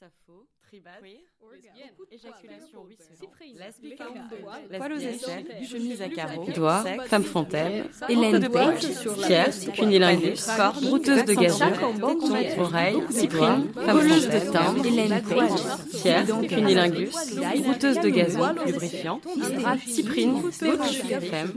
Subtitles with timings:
[0.00, 0.94] Sappho, Tribade,
[1.52, 2.86] Lesbienne, éjaculation
[4.78, 8.86] poil aux échelles, chemise à carreaux, Doigt, sec, femme fontaine, Hélène Page,
[9.26, 15.60] Pierre, cunilingus, corde, brouteuse de gazon, téton, oreille, cyprine, femme voleuse de timbre, Hélène Page,
[16.00, 17.14] Pierre, cunilingus,
[17.62, 19.20] brouteuse de gazon, lubrifiant,
[19.86, 21.52] cyprine, butch, femme,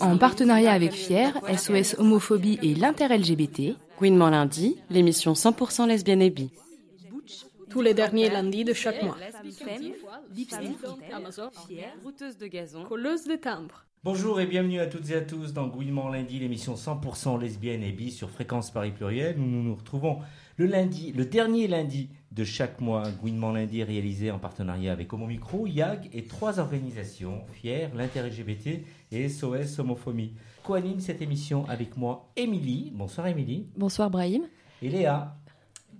[0.00, 6.50] En partenariat avec Fier, SOS Homophobie et l'Inter-LGBT, Gouinement lundi, l'émission 100% lesbienne et bi.
[7.68, 9.16] Tous les derniers lundis de chaque mois.
[11.12, 11.50] Amazon,
[12.02, 13.84] brouteuse de gazon, Colleuse de timbres.
[14.04, 17.90] Bonjour et bienvenue à toutes et à tous dans Gouinement lundi, l'émission 100% lesbienne et
[17.90, 19.36] bi sur Fréquence Paris Pluriel.
[19.36, 20.20] Nous nous, nous retrouvons
[20.56, 23.02] le lundi, le dernier lundi de chaque mois.
[23.20, 28.84] Gouinement lundi est réalisé en partenariat avec Homo Micro, YAG et trois organisations, Fier, l'Inter-LGBT
[29.10, 30.34] et SOS Homophobie.
[30.62, 32.92] Co-anime cette émission avec moi, Émilie.
[32.94, 33.66] Bonsoir Émilie.
[33.76, 34.46] Bonsoir Brahim.
[34.82, 35.36] Et Léa.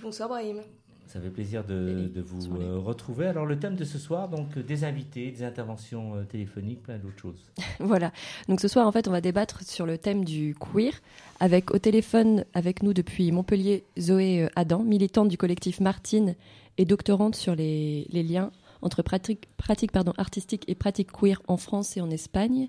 [0.01, 0.61] Bonsoir Brahim.
[1.07, 3.27] Ça fait plaisir de, de vous euh, retrouver.
[3.27, 6.99] Alors le thème de ce soir, donc euh, des invités, des interventions euh, téléphoniques, plein
[6.99, 7.51] d'autres choses.
[7.79, 8.11] Voilà.
[8.49, 10.93] Donc ce soir, en fait, on va débattre sur le thème du queer
[11.39, 16.35] avec au téléphone avec nous depuis Montpellier Zoé Adam, militante du collectif Martine
[16.79, 18.51] et doctorante sur les, les liens
[18.83, 22.69] entre pratique, pratique pardon, artistique et pratique queer en France et en Espagne.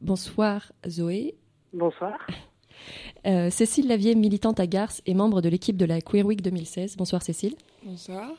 [0.00, 1.36] Bonsoir Zoé.
[1.72, 2.18] Bonsoir.
[3.26, 6.96] Euh, Cécile Lavier, militante à Garces et membre de l'équipe de la Queer Week 2016.
[6.96, 7.54] Bonsoir Cécile.
[7.84, 8.32] Bonsoir.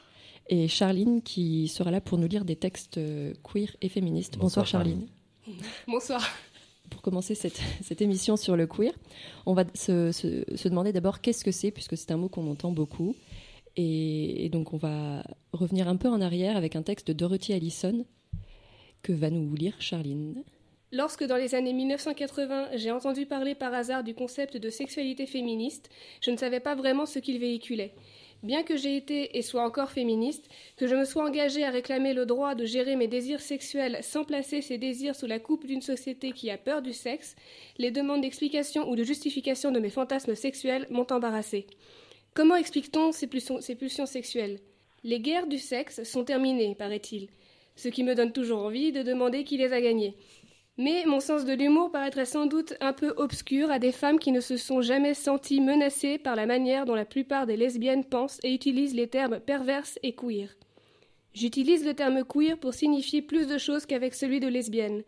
[0.49, 4.33] Et Charline qui sera là pour nous lire des textes euh, queer et féministes.
[4.37, 5.07] Bonsoir, Bonsoir, Charline.
[5.87, 6.27] Bonsoir.
[6.89, 8.91] pour commencer cette, cette émission sur le queer,
[9.45, 12.49] on va se, se- se demander d'abord qu'est-ce que c'est, puisque c'est un mot qu'on
[12.49, 13.15] entend beaucoup.
[13.77, 17.53] Et, et donc on va revenir un peu en arrière avec un texte de Dorothy
[17.53, 18.05] Allison
[19.03, 20.43] que va nous lire Charline.
[20.93, 25.89] Lorsque dans les années 1980, j'ai entendu parler par hasard du concept de sexualité féministe,
[26.19, 27.93] je ne savais pas vraiment ce qu'il véhiculait.
[28.43, 32.13] Bien que j'ai été et sois encore féministe, que je me sois engagée à réclamer
[32.13, 35.81] le droit de gérer mes désirs sexuels sans placer ces désirs sous la coupe d'une
[35.81, 37.37] société qui a peur du sexe,
[37.77, 41.67] les demandes d'explication ou de justification de mes fantasmes sexuels m'ont embarrassée.
[42.33, 44.59] Comment explique-t-on ces pulsions, ces pulsions sexuelles?
[45.05, 47.29] Les guerres du sexe sont terminées, paraît-il,
[47.75, 50.15] ce qui me donne toujours envie de demander qui les a gagnées.
[50.83, 54.31] Mais mon sens de l'humour paraîtrait sans doute un peu obscur à des femmes qui
[54.31, 58.39] ne se sont jamais senties menacées par la manière dont la plupart des lesbiennes pensent
[58.41, 60.49] et utilisent les termes perverses et queer.
[61.35, 65.03] J'utilise le terme queer pour signifier plus de choses qu'avec celui de lesbienne.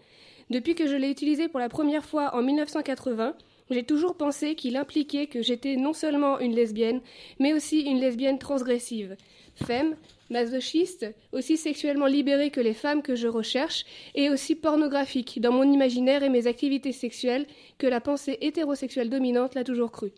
[0.52, 3.34] Depuis que je l'ai utilisé pour la première fois en 1980,
[3.72, 7.02] j'ai toujours pensé qu'il impliquait que j'étais non seulement une lesbienne,
[7.40, 9.18] mais aussi une lesbienne transgressive.
[9.56, 9.96] Femme,
[10.34, 13.86] masochiste, aussi sexuellement libérée que les femmes que je recherche,
[14.16, 17.46] et aussi pornographique dans mon imaginaire et mes activités sexuelles
[17.78, 20.12] que la pensée hétérosexuelle dominante l'a toujours cru.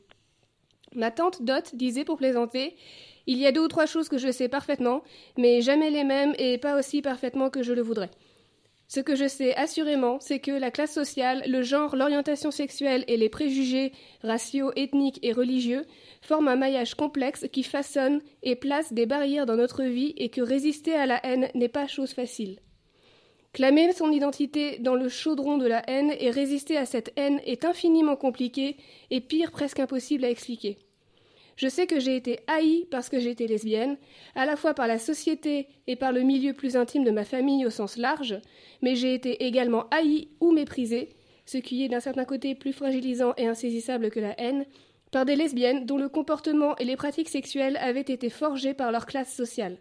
[0.95, 2.75] Ma tante Dot disait pour plaisanter
[3.27, 5.03] Il y a deux ou trois choses que je sais parfaitement,
[5.37, 8.09] mais jamais les mêmes et pas aussi parfaitement que je le voudrais.
[8.87, 13.17] Ce que je sais assurément, c'est que la classe sociale, le genre, l'orientation sexuelle et
[13.17, 13.91] les préjugés
[14.21, 15.85] raciaux, ethniques et religieux
[16.21, 20.41] forment un maillage complexe qui façonne et place des barrières dans notre vie et que
[20.41, 22.59] résister à la haine n'est pas chose facile.
[23.53, 27.65] Clamer son identité dans le chaudron de la haine et résister à cette haine est
[27.65, 28.77] infiniment compliqué
[29.09, 30.77] et pire presque impossible à expliquer.
[31.55, 33.97] Je sais que j'ai été haïe parce que j'étais lesbienne,
[34.35, 37.65] à la fois par la société et par le milieu plus intime de ma famille
[37.65, 38.39] au sens large,
[38.81, 41.09] mais j'ai été également haïe ou méprisée,
[41.45, 44.65] ce qui est d'un certain côté plus fragilisant et insaisissable que la haine,
[45.11, 49.05] par des lesbiennes dont le comportement et les pratiques sexuelles avaient été forgés par leur
[49.05, 49.77] classe sociale.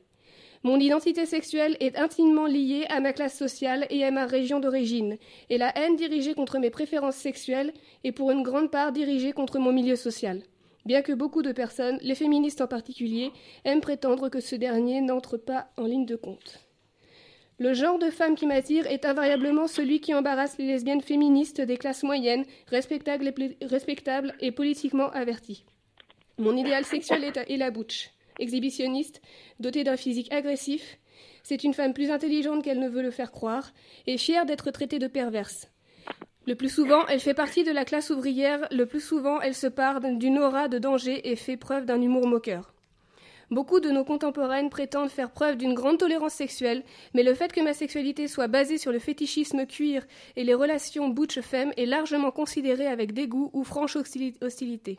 [0.62, 5.18] Mon identité sexuelle est intimement liée à ma classe sociale et à ma région d'origine,
[5.50, 7.72] et la haine dirigée contre mes préférences sexuelles
[8.04, 10.40] est pour une grande part dirigée contre mon milieu social.
[10.84, 13.32] Bien que beaucoup de personnes, les féministes en particulier,
[13.64, 16.60] aiment prétendre que ce dernier n'entre pas en ligne de compte.
[17.58, 21.76] Le genre de femme qui m'attire est invariablement celui qui embarrasse les lesbiennes féministes des
[21.76, 25.64] classes moyennes, respectables et, politiquement averties.
[26.36, 29.22] Mon idéal sexuel est, la butch, exhibitionniste,
[29.60, 30.98] dotée d'un physique agressif.
[31.44, 33.72] C'est une femme plus intelligente qu'elle ne veut le faire croire,
[34.08, 35.68] et fière d'être traitée de perverse.
[36.46, 39.66] Le plus souvent, elle fait partie de la classe ouvrière, le plus souvent, elle se
[39.66, 42.74] part d'une aura de danger et fait preuve d'un humour moqueur.
[43.50, 46.82] Beaucoup de nos contemporaines prétendent faire preuve d'une grande tolérance sexuelle,
[47.14, 50.04] mais le fait que ma sexualité soit basée sur le fétichisme cuir
[50.36, 54.98] et les relations butch-femme est largement considéré avec dégoût ou franche hostili- hostilité.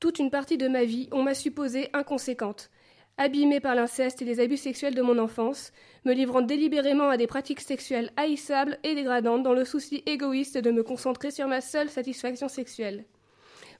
[0.00, 2.70] Toute une partie de ma vie, on m'a supposée inconséquente,
[3.16, 5.72] abîmée par l'inceste et les abus sexuels de mon enfance,
[6.04, 10.70] me livrant délibérément à des pratiques sexuelles haïssables et dégradantes dans le souci égoïste de
[10.70, 13.04] me concentrer sur ma seule satisfaction sexuelle.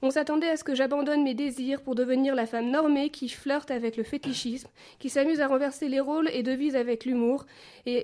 [0.01, 3.69] On s'attendait à ce que j'abandonne mes désirs pour devenir la femme normée qui flirte
[3.69, 7.45] avec le fétichisme, qui s'amuse à renverser les rôles et devise avec l'humour,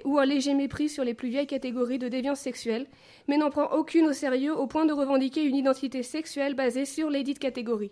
[0.04, 2.88] ou un léger mépris sur les plus vieilles catégories de déviance sexuelle,
[3.30, 7.10] mais n'en prend aucune au sérieux au point de revendiquer une identité sexuelle basée sur
[7.10, 7.92] les dites catégories.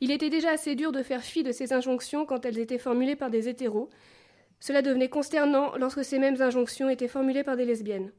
[0.00, 3.16] Il était déjà assez dur de faire fi de ces injonctions quand elles étaient formulées
[3.16, 3.88] par des hétéros.
[4.60, 8.12] Cela devenait consternant lorsque ces mêmes injonctions étaient formulées par des lesbiennes.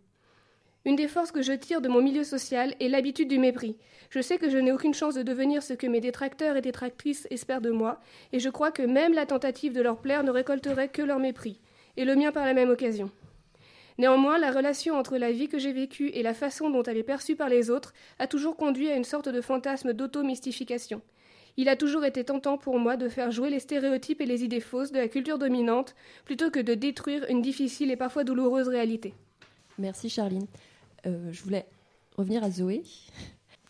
[0.86, 3.76] Une des forces que je tire de mon milieu social est l'habitude du mépris.
[4.10, 7.28] Je sais que je n'ai aucune chance de devenir ce que mes détracteurs et détractrices
[7.30, 8.00] espèrent de moi,
[8.32, 11.60] et je crois que même la tentative de leur plaire ne récolterait que leur mépris,
[11.98, 13.12] et le mien par la même occasion.
[13.98, 17.04] Néanmoins, la relation entre la vie que j'ai vécue et la façon dont elle est
[17.04, 21.02] perçue par les autres a toujours conduit à une sorte de fantasme d'auto-mystification.
[21.60, 24.62] Il a toujours été tentant pour moi de faire jouer les stéréotypes et les idées
[24.62, 29.14] fausses de la culture dominante plutôt que de détruire une difficile et parfois douloureuse réalité.
[29.78, 30.48] Merci Charline.
[31.06, 31.66] Euh, je voulais
[32.16, 32.84] revenir à Zoé.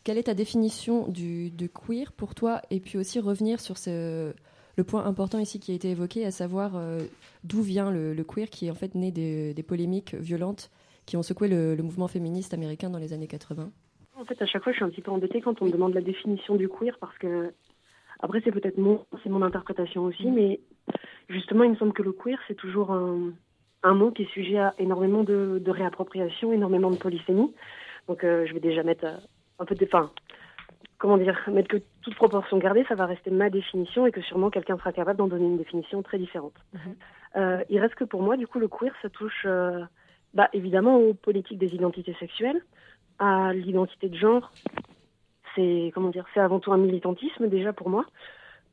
[0.04, 4.34] Quelle est ta définition du, de queer pour toi Et puis aussi revenir sur ce,
[4.78, 7.00] le point important ici qui a été évoqué, à savoir euh,
[7.44, 10.70] d'où vient le, queer, qui est en fait né des, polémiques violentes
[11.08, 13.72] qui ont secoué le, mouvement féministe américain dans les années 80.
[14.16, 15.96] En fait, à chaque fois, je suis un petit peu embêtée quand on me demande
[15.96, 17.52] la définition du queer parce que,
[18.20, 20.34] après, c'est peut-être mon, c'est mon interprétation aussi, mm.
[20.34, 20.60] mais
[21.30, 23.32] justement, il me semble que le queer, c'est toujours un,
[23.84, 27.54] un mot qui est sujet à énormément de, réappropriation, énormément de polysémie.
[28.08, 29.18] Donc euh, je vais déjà mettre euh,
[29.60, 29.86] un peu de...
[29.86, 30.12] Enfin,
[30.98, 34.50] comment dire Mettre que toute proportion gardée, ça va rester ma définition et que sûrement
[34.50, 36.56] quelqu'un sera capable d'en donner une définition très différente.
[36.74, 36.96] Mhm.
[37.38, 39.46] Euh, il reste que pour moi, du coup, le queer, ça touche
[40.34, 42.62] bah, évidemment aux politiques des identités sexuelles,
[43.20, 44.52] à l'identité de genre.
[45.56, 48.06] C'est comment dire C'est avant tout un militantisme déjà pour moi.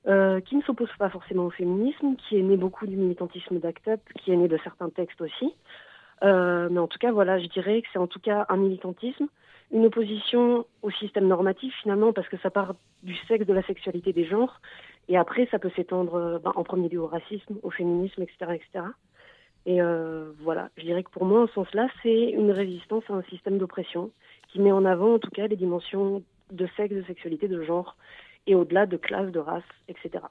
[0.09, 3.89] Euh, qui ne s'oppose pas forcément au féminisme, qui est né beaucoup du militantisme d'ACT
[3.89, 5.53] UP, qui est né de certains textes aussi.
[6.23, 9.27] Euh, mais en tout cas, voilà, je dirais que c'est en tout cas un militantisme,
[9.73, 14.13] une opposition au système normatif finalement, parce que ça part du sexe, de la sexualité
[14.13, 14.61] des genres,
[15.09, 18.53] et après ça peut s'étendre euh, ben, en premier lieu au racisme, au féminisme, etc.
[18.55, 18.85] etc.
[19.69, 19.81] Et
[20.45, 23.59] voilà, je dirais que pour moi, en ce sens-là, c'est une résistance à un système
[23.59, 24.13] d'oppression
[24.47, 27.97] qui met en avant en tout cas les dimensions de sexe, de sexualité, de genre,
[28.47, 30.25] et au-delà de classe, de race, etc.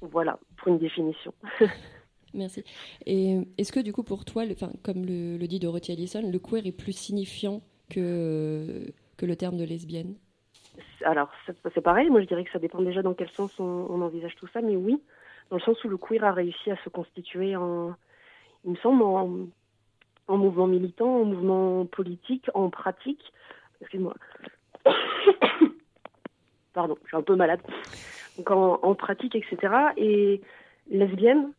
[0.00, 1.32] Voilà, pour une définition.
[2.34, 2.64] Merci.
[3.04, 6.66] Et est-ce que du coup pour toi, le, comme le, dit Dorothy Allison, le queer
[6.66, 7.60] est plus signifiant
[7.90, 8.86] que,
[9.18, 10.14] que le terme de lesbienne?
[11.04, 14.34] Alors c'est pareil, moi je dirais que ça dépend déjà dans quel sens on, envisage
[14.36, 14.98] tout ça, mais oui,
[15.50, 17.94] dans le sens où le queer a réussi à se constituer en,
[18.64, 19.48] il me semble, en,
[20.28, 23.32] en mouvement militant, en mouvement politique, en pratique.
[23.82, 24.14] Excuse-moi
[26.74, 27.60] pardon, je suis un peu malade,
[28.36, 29.74] donc en, pratique, etc.
[29.96, 30.40] Et
[30.90, 31.52] lesbienne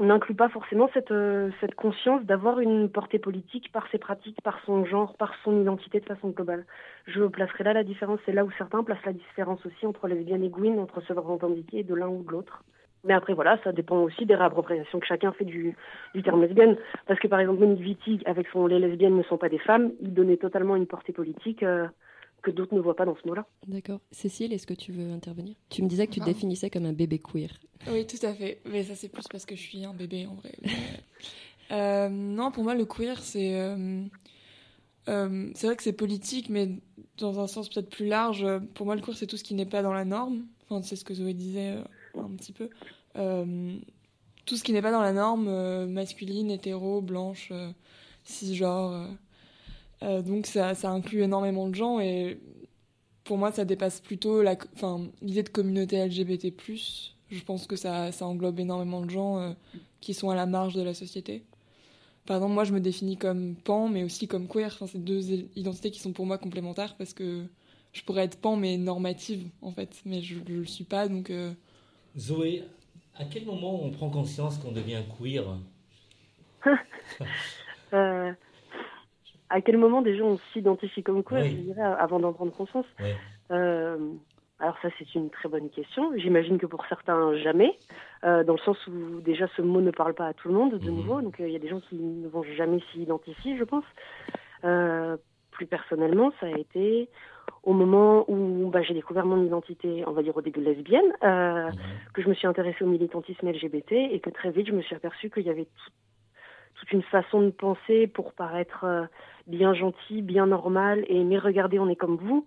[0.00, 4.60] n'inclut pas forcément cette, euh, cette conscience d'avoir une portée politique par ses pratiques, par
[4.64, 6.66] son genre, par son identité de façon globale.
[7.06, 10.44] Je placerai là la différence, c'est là où certains placent la différence aussi entre lesbienne
[10.44, 12.62] et Gwyn, entre se revendiquer de l'un ou de l'autre.
[13.04, 15.76] Mais après, voilà, ça dépend aussi des réappropriations que chacun fait du,
[16.14, 16.76] du terme lesbienne.
[17.06, 19.92] Parce que, par exemple, Monique Wittig, avec son Les lesbiennes ne sont pas des femmes,
[20.00, 21.86] il donnait totalement une portée politique euh,
[22.42, 23.46] que d'autres ne voient pas dans ce mot-là.
[23.66, 24.00] D'accord.
[24.10, 25.56] Cécile, est-ce que tu veux intervenir?
[25.68, 27.50] Tu me disais que tu te définissais comme un bébé queer.
[27.88, 28.60] Oui, tout à fait.
[28.64, 30.54] Mais ça, c'est plus parce que je suis un bébé en vrai.
[31.70, 33.60] Euh, non, pour moi, le queer, c'est.
[33.60, 34.02] Euh,
[35.08, 36.70] euh, c'est vrai que c'est politique, mais
[37.18, 38.46] dans un sens peut-être plus large.
[38.72, 40.46] Pour moi, le queer, c'est tout ce qui n'est pas dans la norme.
[40.64, 41.76] Enfin, c'est ce que Zoé disait
[42.16, 42.70] un petit peu.
[44.46, 47.52] tout ce qui n'est pas dans la norme masculine, hétéro, blanche,
[48.24, 49.08] cisgenre
[50.02, 52.38] euh, donc ça, ça, inclut énormément de gens et
[53.24, 54.42] pour moi ça dépasse plutôt
[55.22, 56.54] l'idée de communauté LGBT+.
[57.30, 59.52] Je pense que ça, ça englobe énormément de gens euh,
[60.00, 61.44] qui sont à la marge de la société.
[62.26, 64.66] Par exemple, moi je me définis comme pan mais aussi comme queer.
[64.66, 67.44] Enfin, c'est deux identités qui sont pour moi complémentaires parce que
[67.92, 71.30] je pourrais être pan mais normative en fait, mais je ne le suis pas donc.
[71.30, 71.52] Euh,
[72.16, 72.64] Zoé,
[73.16, 75.44] à quel moment on prend conscience qu'on devient queer?
[79.50, 82.86] à quel moment déjà on s'identifie comme quoi, je dirais, avant d'en prendre conscience
[83.50, 83.96] euh,
[84.60, 86.12] Alors ça, c'est une très bonne question.
[86.16, 87.76] J'imagine que pour certains, jamais,
[88.24, 90.78] euh, dans le sens où déjà ce mot ne parle pas à tout le monde,
[90.78, 90.96] de mhm.
[90.96, 91.22] nouveau.
[91.22, 93.84] Donc euh, il y a des gens qui ne vont jamais s'y identifier, je pense.
[95.50, 97.08] plus personnellement, ça a été
[97.62, 101.72] au moment où bah, j'ai découvert mon identité, on va dire au début lesbienne, mhm.
[102.12, 104.94] que je me suis intéressée au militantisme LGBT et que très vite je me suis
[104.94, 105.68] aperçue qu'il y avait
[106.78, 109.04] toute une façon de penser pour paraître euh,
[109.46, 112.46] bien gentil, bien normal, et mais regardez, on est comme vous,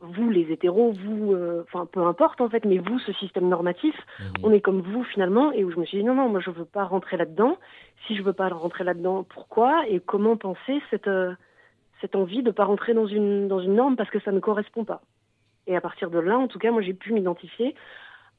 [0.00, 3.94] vous les hétéros, vous, euh, enfin peu importe en fait, mais vous, ce système normatif,
[4.18, 4.32] mhm.
[4.44, 6.50] on est comme vous finalement, et où je me suis dit non, non, moi je
[6.50, 7.58] veux pas rentrer là-dedans.
[8.06, 11.34] Si je veux pas rentrer là-dedans, pourquoi et comment penser cette, euh,
[12.00, 14.84] cette envie de pas rentrer dans une, dans une norme parce que ça ne correspond
[14.84, 15.02] pas?
[15.66, 17.74] Et à partir de là, en tout cas, moi j'ai pu m'identifier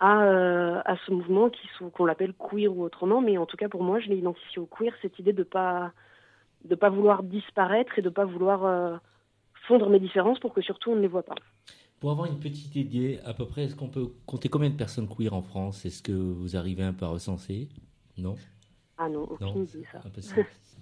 [0.01, 1.61] à, euh, à ce mouvement qui
[1.93, 4.65] qu'on l'appelle queer ou autrement, mais en tout cas pour moi, je l'ai identifié au
[4.65, 5.93] queer, cette idée de pas
[6.65, 8.97] de pas vouloir disparaître et de pas vouloir euh,
[9.67, 11.35] fondre mes différences pour que surtout on ne les voit pas.
[11.99, 15.07] Pour avoir une petite idée, à peu près, est-ce qu'on peut compter combien de personnes
[15.07, 15.85] queer en France?
[15.85, 17.69] Est-ce que vous arrivez un peu à recenser?
[18.17, 18.35] Non?
[18.97, 20.01] Ah non, aucune idée ça.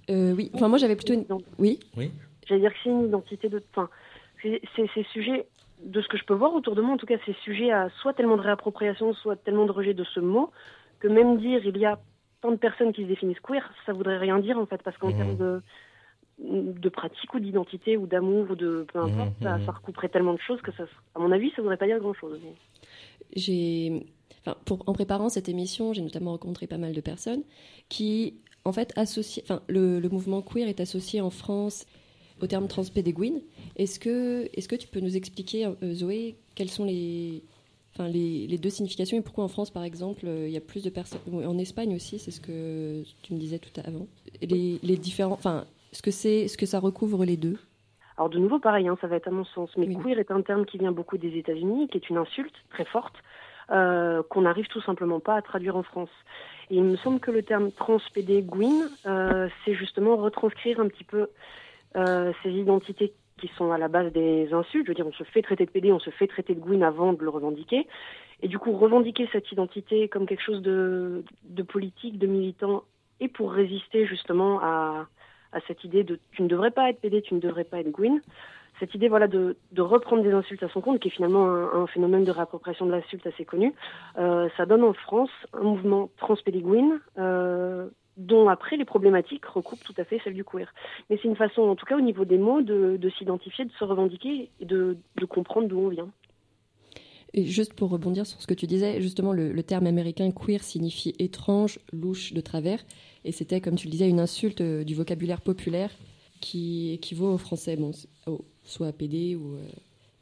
[0.10, 1.26] euh, oui, enfin moi j'avais plutôt une...
[1.58, 1.80] Oui.
[1.98, 2.12] Oui.
[2.48, 3.62] J'allais dire que c'est une identité de...
[3.72, 3.90] Enfin,
[4.42, 5.46] c'est ces sujets,
[5.84, 7.90] de ce que je peux voir autour de moi, en tout cas, c'est sujet à
[8.02, 10.52] soit tellement de réappropriation, soit tellement de rejet de ce mot,
[11.00, 12.00] que même dire il y a
[12.42, 15.10] tant de personnes qui se définissent queer, ça voudrait rien dire en fait, parce qu'en
[15.10, 15.18] mmh.
[15.18, 15.62] termes de,
[16.40, 19.66] de pratique ou d'identité ou d'amour ou de peu importe, mmh, ça, mmh.
[19.66, 20.84] ça, recouperait tellement de choses que ça,
[21.16, 22.40] à mon avis, ça voudrait pas dire grand chose.
[23.36, 24.06] J'ai,
[24.42, 27.44] enfin, pour, en préparant cette émission, j'ai notamment rencontré pas mal de personnes
[27.90, 31.86] qui, en fait, associent, enfin, le, le mouvement queer est associé en France
[32.42, 33.42] au terme transpédéguine.
[33.76, 37.44] Est-ce que, est que tu peux nous expliquer, euh, Zoé, quelles sont les,
[37.94, 40.62] enfin, les, les, deux significations et pourquoi en France, par exemple, euh, il y a
[40.62, 41.22] plus de personnes.
[41.34, 44.08] En Espagne aussi, c'est ce que tu me disais tout avant.
[44.42, 45.34] Les, les différents.
[45.34, 47.58] Enfin, ce que, c'est, ce que ça recouvre les deux
[48.20, 49.70] alors de nouveau, pareil, hein, ça va être à mon sens.
[49.78, 52.84] Mais queer est un terme qui vient beaucoup des États-Unis, qui est une insulte très
[52.84, 53.16] forte,
[53.72, 56.10] euh, qu'on n'arrive tout simplement pas à traduire en France.
[56.70, 61.30] Et il me semble que le terme transpédéguine, euh, c'est justement retranscrire un petit peu
[61.96, 64.86] ces identités qui sont à la base des insultes.
[64.86, 66.84] Je veux dire, on se fait traiter de PD, on se fait traiter de Gwyn
[66.84, 67.88] avant de le revendiquer.
[68.42, 71.24] Et du coup, revendiquer cette identité comme quelque chose de,
[71.68, 72.84] politique, de militant,
[73.20, 75.08] et pour résister justement à,
[75.68, 78.22] cette idée de tu ne devrais pas être PD, tu ne devrais pas être Gwyn.
[78.80, 82.24] Cette idée voilà, de, reprendre des insultes à son compte, qui est finalement un, phénomène
[82.24, 83.74] de réappropriation de l'insulte assez connu,
[84.18, 87.90] euh, ça donne en France un mouvement transpédéguine euh,
[88.20, 90.72] dont après les problématiques recoupent tout à fait celles du queer.
[91.10, 93.72] Mais c'est une façon, en tout cas au niveau des mots, de, de s'identifier, de
[93.72, 94.98] se revendiquer et de,
[95.30, 96.10] comprendre d'où on vient.
[97.34, 101.80] Juste pour rebondir sur ce que tu disais, justement, le, terme américain queer signifie étrange,
[101.94, 102.84] louche, de travers.
[103.24, 105.92] Et c'était, comme tu le disais, une insulte euh, du vocabulaire populaire
[106.42, 107.92] qui équivaut au français, bon,
[108.64, 109.62] soit à PD ou euh,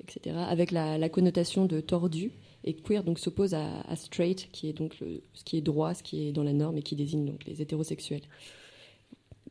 [0.01, 2.32] etc., avec la, connotation de tordu.
[2.67, 4.97] Et queer donc s'oppose à, straight, qui est donc
[5.33, 7.62] ce qui est droit, ce qui est dans la norme et qui désigne donc les
[7.62, 8.24] hétérosexuels.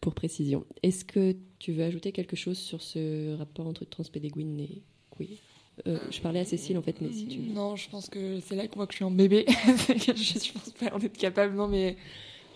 [0.02, 4.82] Pour précision, est-ce que tu veux ajouter quelque chose sur ce rapport entre transpédéguine et
[5.16, 5.38] queer?
[5.86, 7.38] Euh, je parlais à Cécile en fait, mais si tu.
[7.38, 9.46] Non, je pense que c'est là qu'on voit que je suis un bébé.
[9.48, 11.96] je, je pense pas en être capable, non, mais.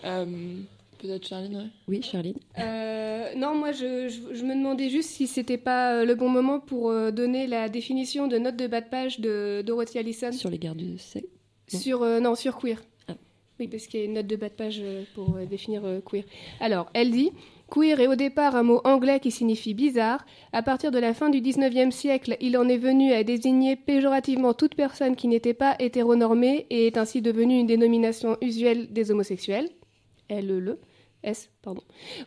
[0.05, 0.61] Euh,
[1.01, 1.67] Peut-être Charline, ouais.
[1.89, 2.37] Oui, Charline.
[2.59, 6.61] Euh, non, moi, je, je, je, me demandais juste si c'était pas le bon moment
[6.61, 10.33] pour euh, donner la définition de note de bas de page de Dorothy Allison.
[10.33, 11.27] Sur les gardes de sexe
[11.69, 12.83] Sur, euh, non, sur queer.
[13.09, 13.15] Ah.
[13.59, 14.83] Oui, parce qu'il y a une note de bas de page
[15.15, 16.25] pour définir queer.
[16.61, 17.33] Alors, elle dit
[17.71, 20.27] Queer est au départ un mot anglais qui signifie bizarre.
[20.53, 24.53] À partir de la fin du 19e siècle, il en est venu à désigner péjorativement
[24.53, 29.69] toute personne qui n'était pas hétéronormée et est ainsi devenu une dénomination usuelle des homosexuels.
[30.31, 30.79] LE.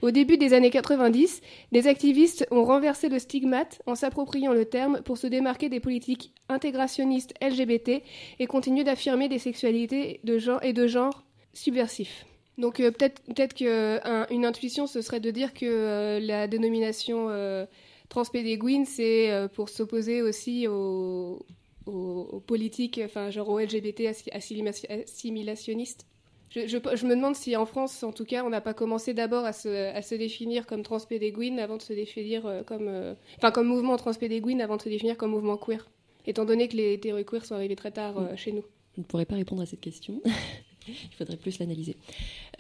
[0.02, 5.02] Au début des années 90, des activistes ont renversé le stigmate en s'appropriant le terme
[5.02, 8.04] pour se démarquer des politiques intégrationnistes LGBT
[8.40, 11.24] et continuer d'affirmer des sexualités de genre et de genre
[11.54, 12.26] subversifs.
[12.58, 17.66] Donc euh, peut-être peut-être qu'une intuition ce serait de dire que euh, la dénomination euh,
[18.10, 21.44] transpédéguine c'est euh, pour s'opposer aussi aux,
[21.86, 26.06] aux, politiques, enfin genre aux LGBT assimilationnistes.
[26.54, 29.16] Je, je, je, me demande si en France, en tout cas, on n'a pas commencé
[29.16, 33.16] d'abord à se, à se, définir comme transpédéguine avant de se définir euh, comme, euh,
[33.38, 35.90] enfin, comme mouvement transpédéguine avant de se définir comme mouvement queer.
[36.28, 38.64] Étant donné que les théories queer sont arrivées très tard euh, chez nous.
[38.96, 40.22] Je ne pourrais pas répondre à cette question.
[40.88, 41.98] Il faudrait plus l'analyser.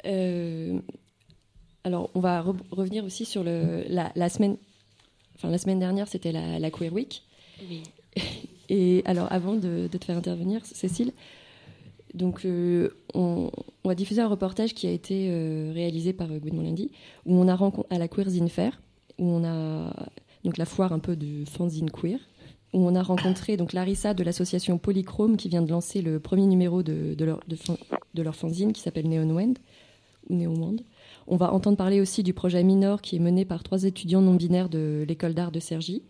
[0.05, 0.79] Euh,
[1.83, 4.57] alors, on va re revenir aussi sur le, la, la, semaine.
[5.35, 7.21] Enfin, la semaine dernière, c'était la, la, Queer Week.
[7.69, 7.83] Oui.
[8.69, 11.11] Et alors, avant de, de te faire intervenir, Cécile,
[12.13, 13.49] donc, euh, on,
[13.83, 16.91] on, va diffuser un reportage qui a été euh, réalisé par euh, Gwynement Lundi,
[17.25, 18.81] où on a rencontré à la Queer Zine Fair,
[19.17, 19.91] où on a
[20.43, 22.19] donc la foire un peu de fanzine queer,
[22.73, 26.45] où on a rencontré donc Larissa de l'association Polychrome qui vient de lancer le premier
[26.45, 27.57] numéro de, leur, de,
[28.13, 29.53] de fanzine qui s'appelle Neon Wand,
[30.29, 30.77] ou Neon Wand.
[31.25, 34.35] On va entendre parler aussi du projet Minor qui est mené par trois étudiants non
[34.35, 36.03] binaires de l'école d'art de Cergy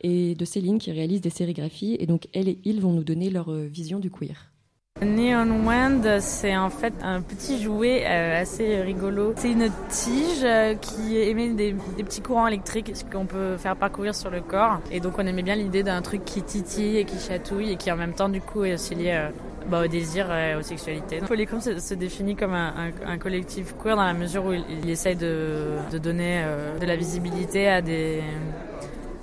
[0.00, 1.96] et de Céline qui réalise des sérigraphies.
[2.00, 4.53] Et donc, elle et ils vont nous donner leur vision du queer.
[5.02, 9.32] Neon Wind, c'est en fait un petit jouet euh, assez rigolo.
[9.36, 14.14] C'est une tige euh, qui émet des, des, petits courants électriques qu'on peut faire parcourir
[14.14, 14.80] sur le corps.
[14.92, 17.90] Et donc on aimait bien l'idée d'un truc qui titille et qui chatouille et qui
[17.90, 19.30] en même temps du coup est aussi lié euh,
[19.68, 21.18] bah, au désir et aux sexualités.
[21.26, 24.90] Polycom se, définit comme un, un, un, collectif queer dans la mesure où il, il
[24.90, 28.22] essaye de, de donner euh, de la visibilité à des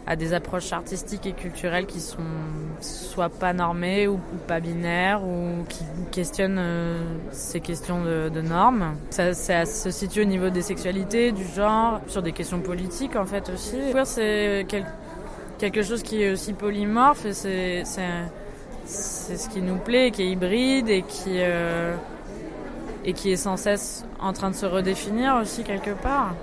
[0.08, 2.18] à des approches artistiques et culturelles qui sont
[2.80, 7.00] soit pas normées ou, pas binaires ou qui questionnent euh,
[7.32, 8.96] ces questions de, normes.
[9.10, 13.50] Ça, se situe au niveau des sexualités, du genre, sur des questions politiques en fait
[13.50, 13.78] aussi.
[14.06, 14.66] C'est
[15.60, 17.84] quelque chose qui est aussi polymorphe c'est
[19.38, 20.90] ce qui nous plaît, qui est hybride
[21.28, 21.96] euh,
[23.06, 26.34] et qui est sans cesse en train de se redéfinir aussi quelque part.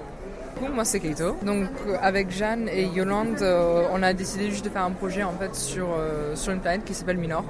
[0.73, 1.37] Moi c'est Keito.
[1.43, 1.69] Donc
[2.01, 5.55] avec Jeanne et Yolande, euh, on a décidé juste de faire un projet en fait
[5.55, 7.45] sur euh, sur une planète qui s'appelle Minor.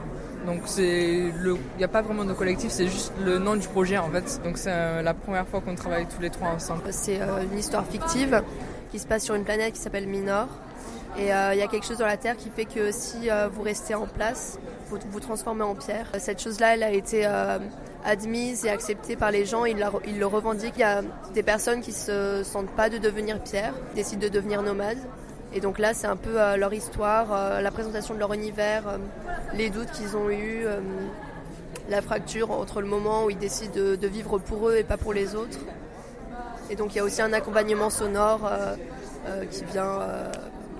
[0.46, 1.32] Donc il
[1.76, 4.40] n'y a pas vraiment de collectif, c'est juste le nom du projet en fait.
[4.44, 6.82] Donc c'est la première fois qu'on travaille tous les trois ensemble.
[6.90, 7.20] C'est
[7.52, 8.42] une histoire fictive
[8.90, 10.46] qui se passe sur une planète qui s'appelle Minor.
[11.18, 13.94] Et il y a quelque chose dans la Terre qui fait que si vous restez
[13.94, 16.06] en place, vous vous transformez en pierre.
[16.18, 17.58] Cette chose-là, elle a été euh,
[18.04, 19.64] admise et acceptée par les gens.
[19.64, 19.78] Ils,
[20.18, 20.74] le revendiquent.
[20.76, 21.02] Il y a
[21.34, 24.98] des personnes qui se sentent pas de devenir pierre, décident de devenir nomades.
[25.54, 28.98] Et donc là, c'est un peu euh, leur histoire, euh, la présentation de leur univers,
[29.54, 30.66] les doutes qu'ils ont eus,
[31.88, 34.98] la fracture entre le moment où ils décident de, de, vivre pour eux et pas
[34.98, 35.58] pour les autres.
[36.70, 38.50] Et donc il y a aussi un accompagnement sonore
[39.50, 40.00] qui vient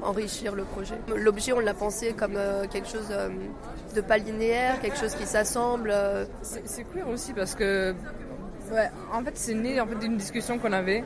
[0.02, 0.96] enrichir le projet.
[1.14, 3.28] L'objet, on l'a pensé comme euh, quelque chose euh,
[3.94, 5.90] de pas linéaire, quelque chose qui s'assemble.
[5.92, 6.24] Euh.
[6.42, 7.94] C'est queer aussi parce que,
[8.72, 11.04] ouais, en fait, c'est né en fait, d'une discussion qu'on avait.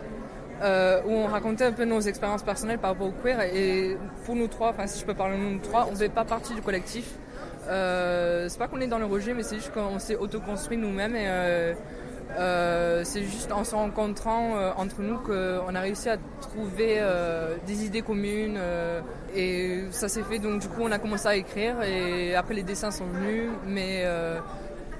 [1.06, 4.46] où on racontait un peu nos expériences personnelles par rapport au queer et pour nous
[4.46, 6.62] trois, enfin si je peux parler de nous trois, on ne fait pas partie du
[6.62, 7.06] collectif.
[7.66, 11.74] c'est pas qu'on est dans le rejet, mais c'est juste qu'on s'est autoconstruit nous-mêmes et
[12.38, 17.56] euh, c'est juste en se rencontrant euh, entre nous qu'on a réussi à trouver euh,
[17.66, 18.58] des idées communes
[19.34, 22.62] et ça s'est fait donc du coup on a commencé à écrire et après les
[22.62, 24.04] dessins sont venus mais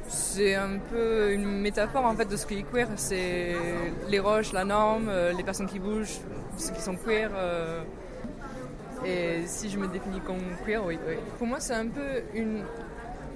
[0.09, 3.55] c'est un peu une métaphore en fait de ce qui est queer c'est
[4.09, 6.21] les roches, la norme, les personnes qui bougent,
[6.59, 7.31] ceux qui sont queer
[9.05, 10.99] et si je me définis comme queer oui.
[11.09, 11.15] oui.
[11.39, 12.63] Pour moi c'est un peu une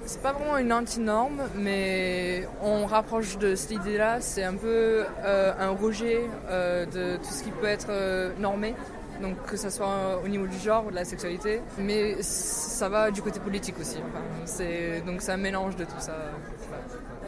[0.07, 4.21] c'est pas vraiment une anti-norme, mais on rapproche de cette idée-là.
[4.21, 8.75] C'est un peu euh, un rejet euh, de tout ce qui peut être euh, normé,
[9.21, 11.61] donc que ce soit au niveau du genre ou de la sexualité.
[11.79, 13.99] Mais ça va du côté politique aussi.
[14.45, 16.15] c'est, donc c'est un mélange de tout ça.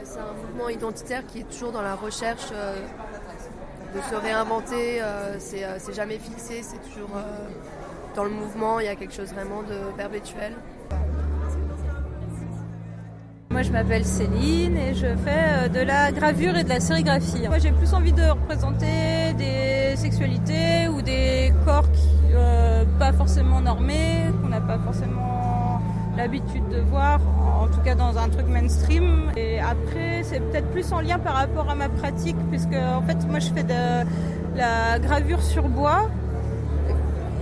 [0.04, 5.02] C'est un mouvement identitaire qui est toujours dans la recherche de se réinventer.
[5.38, 7.10] c'est, c'est jamais fixé, c'est toujours
[8.14, 8.78] dans le mouvement.
[8.80, 10.54] Il y a quelque chose vraiment de perpétuel.
[13.58, 17.48] Moi je m'appelle Céline et je fais euh, de la gravure et de la sérigraphie.
[17.48, 23.60] Moi j'ai plus envie de représenter des sexualités ou des corps qui, euh, pas forcément
[23.60, 25.82] normés, qu'on n'a pas forcément
[26.16, 27.18] l'habitude de voir,
[27.60, 29.32] en tout cas dans un truc mainstream.
[29.36, 33.26] Et après c'est peut-être plus en lien par rapport à ma pratique puisque en fait
[33.28, 34.06] moi je fais de
[34.56, 36.08] la gravure sur bois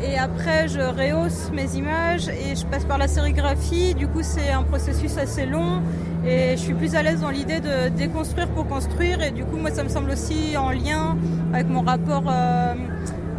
[0.02, 3.94] et après je rehausse mes images et je passe par la sérigraphie.
[3.94, 5.82] Du coup, c'est un processus assez long
[6.26, 9.22] et je suis plus à l'aise dans l'idée de déconstruire pour construire.
[9.22, 11.16] Et du coup, moi, ça me semble aussi en lien
[11.52, 12.74] avec mon rapport euh,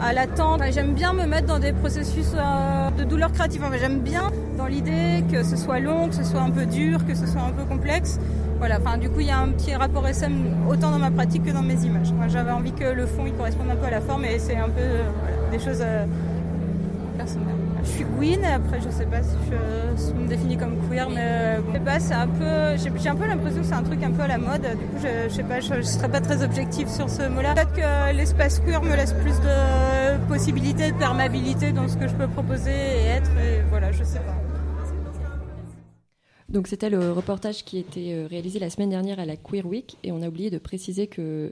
[0.01, 0.61] à l'attente.
[0.71, 3.61] J'aime bien me mettre dans des processus euh, de douleur créative.
[3.79, 7.13] J'aime bien dans l'idée que ce soit long, que ce soit un peu dur, que
[7.13, 8.19] ce soit un peu complexe.
[8.59, 10.33] Voilà, enfin, du coup, il y a un petit rapport SM
[10.69, 12.13] autant dans ma pratique que dans mes images.
[12.29, 14.69] J'avais envie que le fond il corresponde un peu à la forme et c'est un
[14.69, 15.03] peu euh,
[15.51, 15.83] des choses
[17.83, 21.73] je suis queen, après je sais pas si je, me définis comme queer, mais je
[21.73, 24.21] sais pas, c'est un peu, j'ai un peu l'impression que c'est un truc un peu
[24.21, 24.61] à la mode.
[24.61, 27.53] Du coup, je, sais pas, je, serais pas très objective sur ce mot-là.
[27.53, 32.13] Peut-être que l'espace queer me laisse plus de possibilités, de perméabilité dans ce que je
[32.15, 34.35] peux proposer et être, et voilà, je sais pas.
[36.49, 39.97] Donc c'était le reportage qui était euh, réalisé la semaine dernière à la Queer Week
[40.03, 41.51] et on a oublié de préciser que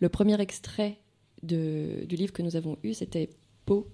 [0.00, 0.98] le premier extrait
[1.42, 3.30] du livre que nous avons eu, c'était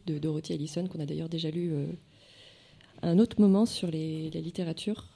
[0.07, 1.87] de Dorothy Allison, qu'on a d'ailleurs déjà lu euh,
[3.03, 5.09] à un autre moment sur la littérature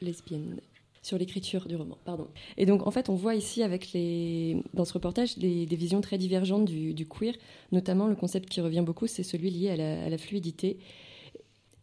[0.00, 0.60] lesbienne
[1.06, 1.96] sur l'écriture du roman.
[2.04, 2.26] Pardon.
[2.56, 6.18] Et donc, en fait, on voit ici, avec les, dans ce reportage, des visions très
[6.18, 7.34] divergentes du, queer,
[7.70, 10.78] notamment le concept qui revient beaucoup, c'est celui lié à la, fluidité.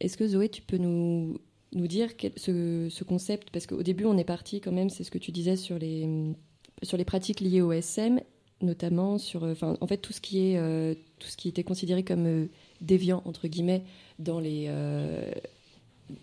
[0.01, 1.39] Est-ce que Zoé, tu peux nous,
[1.71, 3.49] nous dire ce, ce, concept?
[3.51, 6.33] Parce qu'au début, on est parti quand même, c'est ce que tu disais sur les,
[6.81, 8.19] sur les pratiques liées au SM,
[8.63, 12.03] notamment sur, enfin, en fait, tout ce qui est euh, tout ce qui était considéré
[12.03, 12.45] comme euh,
[12.81, 13.83] déviant entre guillemets
[14.19, 15.31] dans les, euh,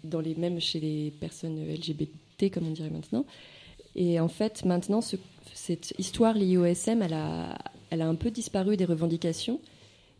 [0.04, 3.24] dans les même chez les personnes LGBT comme on dirait maintenant.
[3.96, 7.58] Et en fait, maintenant, cette histoire liée au SM, elle a,
[7.90, 9.60] elle a un peu disparu des revendications.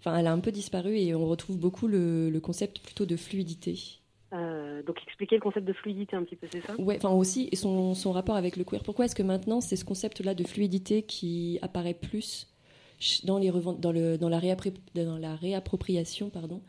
[0.01, 4.00] Enfin, elle a un peu disparu et on retrouve beaucoup le concept plutôt de fluidité.
[4.87, 6.75] Donc expliquer le concept de fluidité un petit peu, c'est ça?
[6.81, 8.83] Ouais, enfin aussi et son, son rapport avec le queer.
[8.83, 12.49] Pourquoi est-ce que maintenant c'est ce concept-là de fluidité qui apparaît plus
[13.25, 14.41] dans, les dans, le, dans, la,
[14.95, 16.63] dans la réappropriation pardon,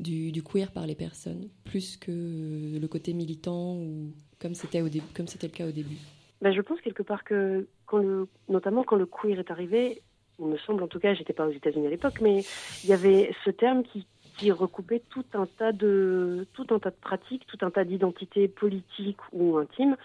[0.00, 4.88] du, du, queer par les personnes, plus que le côté militant ou comme c'était au
[4.88, 5.96] début, comme c'était le cas au début?
[6.42, 10.02] Ben, je pense quelque part que quand le, notamment quand le queer est arrivé,
[10.38, 12.44] il me semble en tout cas, j'étais pas aux États-Unis à l'époque, mais
[12.84, 16.90] il y avait ce terme qui, qui recoupait tout un tas de tout un tas
[16.90, 19.96] de pratiques, tout un tas d'identités politiques ou intimes.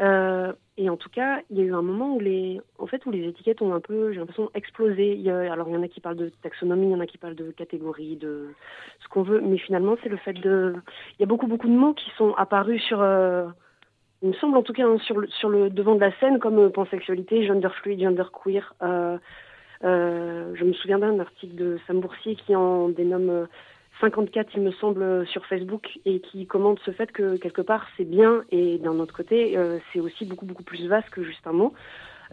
[0.00, 3.06] Euh, et en tout cas, il y a eu un moment où les, en fait,
[3.06, 5.12] où les étiquettes ont un peu, j'ai l'impression, explosé.
[5.12, 7.00] Il y a, alors, il y en a qui parlent de taxonomie, il y en
[7.00, 8.48] a qui parlent de catégorie, de
[9.00, 10.74] ce qu'on veut, mais finalement, c'est le fait de,
[11.18, 13.46] il y a beaucoup, beaucoup de mots qui sont apparus sur, euh,
[14.22, 16.40] il me semble en tout cas, hein, sur, le, sur le devant de la scène,
[16.40, 18.74] comme euh, pansexualité, gender fluid, gender queer.
[19.84, 23.46] Euh, euh, je me souviens d'un article de Sam Boursier qui en dénomme
[24.00, 28.04] 54, il me semble, sur Facebook et qui commente ce fait que quelque part c'est
[28.04, 31.52] bien et d'un autre côté euh, c'est aussi beaucoup beaucoup plus vaste que juste un
[31.52, 31.74] mot.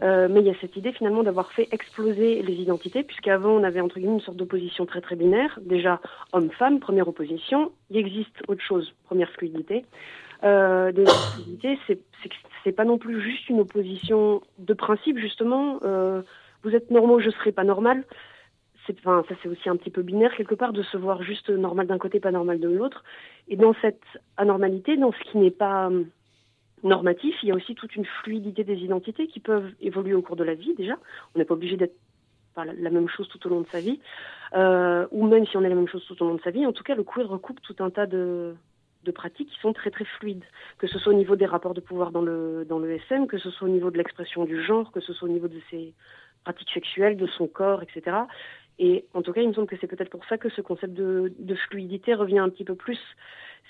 [0.02, 3.62] Euh, mais il y a cette idée finalement d'avoir fait exploser les identités, puisqu'avant on
[3.62, 5.58] avait entre guillemets une sorte d'opposition très très binaire.
[5.62, 6.00] Déjà
[6.32, 7.72] homme-femme, première opposition.
[7.90, 9.84] Il existe autre chose, première fluidité.
[10.44, 11.78] Euh, des fluidités,
[12.64, 15.78] c'est pas non plus juste une opposition de principe justement.
[15.84, 16.22] Euh,
[16.62, 18.04] vous êtes normaux, je serai pas normal.
[18.90, 21.86] Enfin ça c'est aussi un petit peu binaire quelque part de se voir juste normal
[21.86, 23.04] d'un côté pas normal de l'autre.
[23.48, 24.02] Et dans cette
[24.36, 26.04] anormalité dans ce qui n'est pas euh,
[26.82, 30.36] normatif il y a aussi toute une fluidité des identités qui peuvent évoluer au cours
[30.36, 30.96] de la vie déjà.
[31.34, 31.94] On n'est pas obligé d'être
[32.56, 34.00] la, même chose tout au long de sa vie.
[34.54, 36.66] Euh, ou même si on est la même chose tout au long de sa vie
[36.66, 38.54] en tout cas le queer recoupe tout un tas de
[39.04, 40.44] de pratiques qui sont très très fluides,
[40.78, 43.38] que ce soit au niveau des rapports de pouvoir dans le dans le SM, que
[43.38, 45.94] ce soit au niveau de l'expression du genre, que ce soit au niveau de ses
[46.44, 48.16] pratiques sexuelles, de son corps, etc.
[48.78, 50.94] Et en tout cas, il me semble que c'est peut-être pour ça que ce concept
[50.94, 52.98] de, fluidité revient un petit peu plus.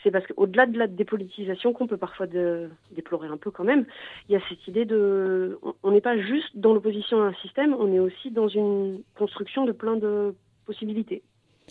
[0.03, 3.85] C'est parce qu'au-delà de la dépolitisation qu'on peut parfois déplorer un peu quand même,
[4.29, 5.59] il y a cette idée de...
[5.83, 9.65] On n'est pas juste dans l'opposition à un système, on est aussi dans une construction
[9.65, 11.23] de plein de possibilités.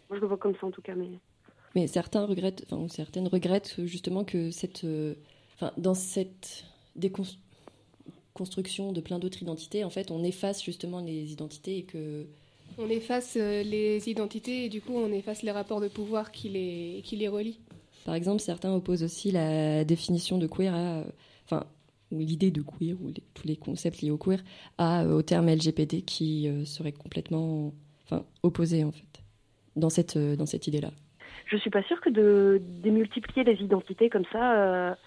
[0.10, 0.94] Moi, je le vois comme ça en tout cas.
[0.96, 1.10] Mais,
[1.76, 4.84] mais certains regrettent, enfin, certaines regrettent justement que cette...
[4.84, 5.16] Euh,
[5.56, 7.51] enfin, dans cette déconstruction
[8.36, 12.26] de plein d'autres identités, en fait, on efface justement les identités et que
[12.78, 16.50] on efface euh, les identités et du coup on efface les rapports de pouvoir qui
[16.50, 17.60] les, qui les relient.
[18.06, 21.04] Par exemple, certains opposent aussi la définition de queer à,
[21.46, 21.65] enfin,
[22.12, 24.39] ou l'idée de queer, ou tous les concepts liés au queer,
[24.78, 27.74] à, euh, au terme LGBT qui euh, serait complètement
[28.06, 29.22] enfin, opposé en fait,
[29.76, 30.91] dans cette, dans cette idée-là.
[31.46, 34.98] Je suis pas sûre que de démultiplier les identités comme ça,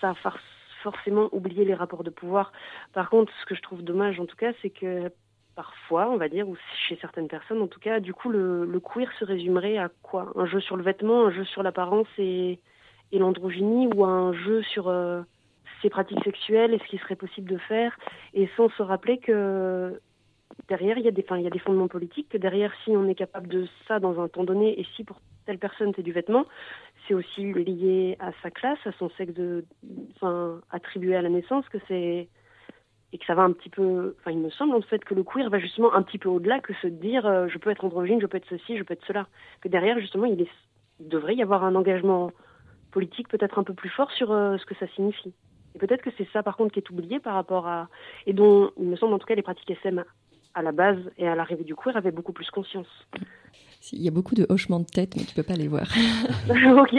[0.00, 0.40] ça fasse
[0.82, 2.52] forcément oublier les rapports de pouvoir.
[2.92, 5.10] Par contre, ce que je trouve dommage en tout cas, c'est que
[5.54, 6.56] parfois, on va dire, ou
[6.88, 10.32] chez certaines personnes en tout cas, du coup, le, queer se résumerait à quoi?
[10.36, 12.58] Un jeu sur le vêtement, un jeu sur l'apparence et,
[13.12, 15.22] l'androgynie, ou un jeu sur euh,
[15.82, 17.98] ses pratiques sexuelles et ce qui serait possible de faire,
[18.34, 20.00] et sans se rappeler que
[20.68, 23.14] derrière, il y, des, il y a des fondements politiques, que derrière, si on est
[23.14, 26.46] capable de ça dans un temps donné, et si pour telle personne c'est du vêtement,
[27.06, 29.64] c'est aussi lié à sa classe, à son sexe de,
[30.16, 32.28] enfin, attribué à la naissance, que c'est
[33.12, 35.24] et que ça va un petit peu, enfin il me semble en fait que le
[35.24, 38.20] queer va justement un petit peu au-delà que se dire euh, je peux être androgyne,
[38.20, 39.26] je peux être ceci, je peux être cela.
[39.60, 40.50] Que derrière justement il, est,
[41.00, 42.30] devrait y avoir un engagement
[42.92, 45.32] politique peut-être un peu plus fort sur euh, ce que ça signifie.
[45.74, 47.88] Et peut-être que c'est ça par contre qui est oublié par rapport à
[48.26, 50.04] et dont il me semble en tout cas les pratiques SM
[50.54, 52.88] à la base et à l'arrivée du queer avaient beaucoup plus conscience.
[53.92, 55.88] Il y a beaucoup de hochements de tête, mais tu peux pas les voir.
[56.48, 56.92] ok.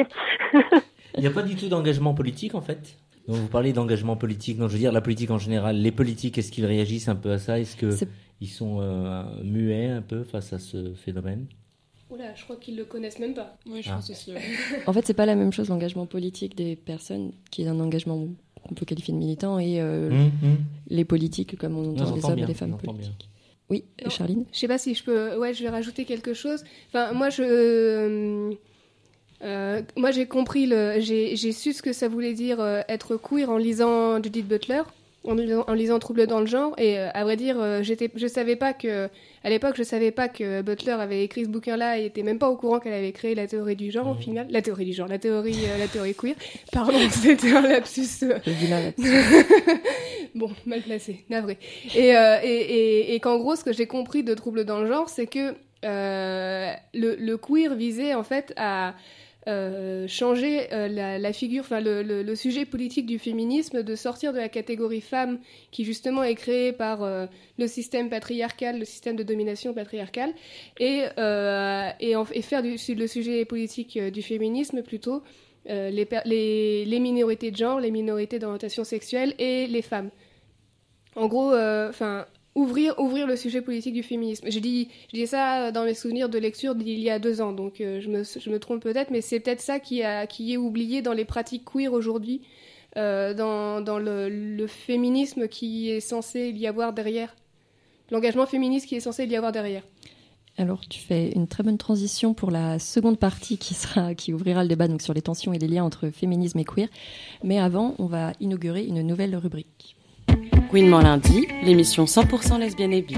[1.16, 2.98] il n'y a pas du tout d'engagement politique en fait?
[3.28, 4.58] Donc vous parlez d'engagement politique.
[4.58, 5.78] Donc je veux dire la politique en général.
[5.78, 7.60] Les politiques, est-ce qu'ils réagissent un peu à ça?
[7.60, 11.46] Est-ce qu'ils sont euh, muets un peu face à ce phénomène?
[12.10, 13.58] Oula, je crois qu'ils le connaissent même pas.
[13.66, 13.96] Oui, je ah.
[13.96, 14.34] pense aussi.
[14.86, 18.28] en fait, c'est pas la même chose l'engagement politique des personnes, qui est un engagement
[18.64, 20.58] qu'on peut qualifier de militant, et euh, hum, hum.
[20.90, 23.30] les politiques, comme on entend les hommes et les femmes politiques.
[23.72, 24.44] Oui, Charline?
[24.52, 25.38] Je sais pas si je peux.
[25.38, 26.64] Ouais, je vais rajouter quelque chose.
[26.90, 28.54] Enfin, moi, je.
[29.44, 33.50] Euh, moi, j'ai compris, le, j'ai, su ce que ça voulait dire euh, être queer
[33.50, 34.84] en lisant Judith Butler,
[35.24, 36.74] en, en lisant Trouble dans le genre.
[36.78, 39.10] Et euh, à vrai dire, j'étais, je savais pas que,
[39.44, 42.50] à l'époque, je savais pas que Butler avait écrit ce bouquin-là et était même pas
[42.50, 44.22] au courant qu'elle avait créé la théorie du genre au mmh.
[44.22, 44.48] final.
[44.50, 46.36] La théorie du genre, la théorie, la théorie queer.
[46.72, 48.26] Pardon, c'était un lapsus.
[50.36, 51.58] bon, mal placé, navré.
[51.96, 55.10] Et, et, et, et qu'en gros, ce que j'ai compris de Trouble dans le genre,
[55.10, 58.94] c'est que le, le queer visait en fait à
[59.48, 64.50] euh, changer euh, la, figure, enfin le, sujet politique du féminisme, de sortir de la
[64.50, 65.40] catégorie femme
[65.72, 67.26] qui justement est créée par euh,
[67.58, 70.34] le système patriarcal, le système de domination patriarcale,
[70.80, 71.06] et,
[72.00, 75.24] et, faire du, le sujet politique du féminisme plutôt
[75.66, 76.08] les,
[76.86, 80.12] les, minorités de genre, les minorités d'orientation sexuelle et les femmes.
[81.16, 84.50] En gros, enfin ouvrir, ouvrir le sujet politique du féminisme.
[84.50, 87.54] Je dis, je dis ça dans mes souvenirs de lecture d'il y a deux ans,
[87.54, 88.10] donc euh, je,
[88.50, 92.42] me, trompe peut-être, mais c'est peut-être ça qui, est oublié dans les pratiques queer aujourd'hui,
[92.98, 97.36] euh, dans, le, féminisme qui est censé y avoir derrière,
[98.10, 99.84] l'engagement féministe qui est censé y avoir derrière.
[100.58, 104.64] Alors, tu fais une très bonne transition pour la seconde partie qui, sera, qui ouvrira
[104.64, 106.90] le débat donc, sur les tensions et les liens entre féminisme et queer.
[107.42, 109.96] Mais avant, on va inaugurer une nouvelle rubrique.
[110.72, 113.16] Gouinement lundi, l'émission 100% lesbienne et bi.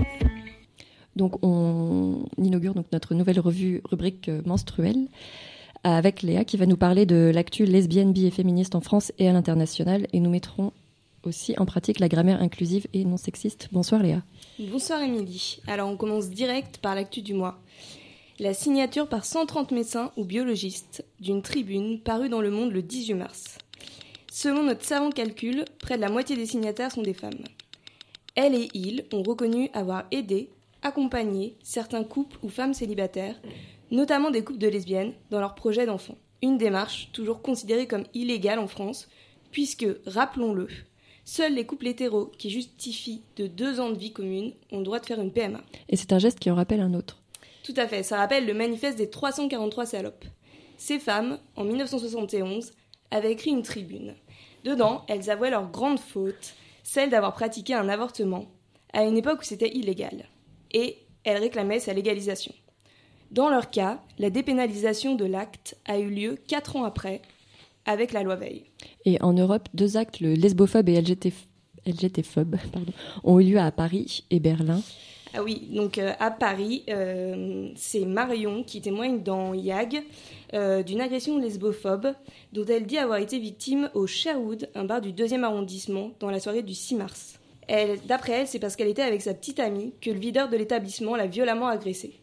[1.15, 5.07] Donc on inaugure donc notre nouvelle revue rubrique menstruelle
[5.83, 9.29] avec Léa qui va nous parler de l'actu lesbienne, bi et féministe en France et
[9.29, 10.73] à l'international et nous mettrons
[11.21, 13.69] aussi en pratique la grammaire inclusive et non sexiste.
[13.71, 14.23] Bonsoir Léa.
[14.57, 15.59] Bonsoir Émilie.
[15.67, 17.59] Alors on commence direct par l'actu du mois.
[18.39, 23.13] La signature par 130 médecins ou biologistes d'une tribune parue dans Le Monde le 18
[23.13, 23.59] mars.
[24.35, 27.43] Selon notre savant calcul, près de la moitié des signataires sont des femmes.
[28.33, 30.49] Elle et il ont reconnu avoir aidé,
[30.81, 33.39] accompagné certains couples ou femmes célibataires,
[33.91, 36.17] notamment des couples de lesbiennes, dans leur projet d'enfant.
[36.41, 39.07] Une démarche toujours considérée comme illégale en France,
[39.51, 40.67] puisque, rappelons-le,
[41.25, 44.99] seuls les couples hétéros qui justifient de deux ans de vie commune ont le droit
[44.99, 45.61] de faire une PMA.
[45.89, 47.21] Et c'est un geste qui en rappelle un autre.
[47.63, 50.25] Tout à fait, ça rappelle le manifeste des 343 salopes.
[50.77, 52.71] Ces femmes, en 1971,
[53.13, 54.15] avaient écrit une tribune.
[54.63, 58.45] Dedans, elles avouaient leur grande faute, celle d'avoir pratiqué un avortement,
[58.91, 60.25] à une époque où c'était illégal.
[60.71, 62.53] Et elles réclamaient sa légalisation.
[63.31, 67.21] Dans leur cas, la dépénalisation de l'acte a eu lieu quatre ans après,
[67.85, 68.63] avec la loi Veil.
[69.05, 71.33] Et en Europe, deux actes, le lesbophobe et LGT,
[71.85, 72.57] LGTphobe,
[73.23, 74.81] ont eu lieu à Paris et Berlin.
[75.35, 80.03] Ah oui, donc euh, à Paris, euh, c'est Marion qui témoigne dans YAG
[80.53, 82.13] euh, d'une agression lesbophobe
[82.51, 86.39] dont elle dit avoir été victime au Sherwood, un bar du 2e arrondissement, dans la
[86.39, 87.39] soirée du 6 mars.
[88.05, 91.15] D'après elle, c'est parce qu'elle était avec sa petite amie que le videur de l'établissement
[91.15, 92.19] l'a violemment agressée.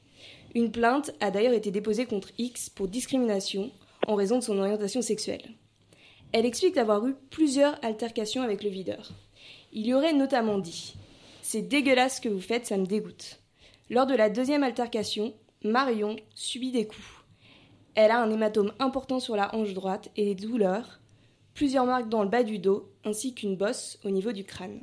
[0.54, 3.70] Une plainte a d'ailleurs été déposée contre X pour discrimination
[4.06, 5.42] en raison de son orientation sexuelle.
[6.32, 9.10] Elle explique avoir eu plusieurs altercations avec le videur.
[9.72, 10.94] Il y aurait notamment dit
[11.50, 13.40] c'est dégueulasse ce que vous faites, ça me dégoûte.
[13.90, 15.34] Lors de la deuxième altercation,
[15.64, 17.24] Marion subit des coups.
[17.96, 21.00] Elle a un hématome important sur la hanche droite et des douleurs,
[21.54, 24.78] plusieurs marques dans le bas du dos, ainsi qu'une bosse au niveau du crâne.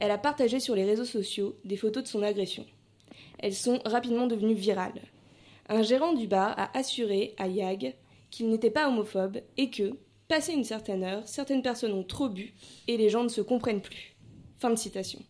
[0.00, 2.66] Elle a partagé sur les réseaux sociaux des photos de son agression.
[3.38, 5.02] Elles sont rapidement devenues virales.
[5.68, 7.94] Un gérant du bar a assuré à Yag
[8.32, 9.92] qu'il n'était pas homophobe et que,
[10.26, 12.52] passé une certaine heure, certaines personnes ont trop bu
[12.88, 14.16] et les gens ne se comprennent plus.
[14.58, 15.20] Fin de citation.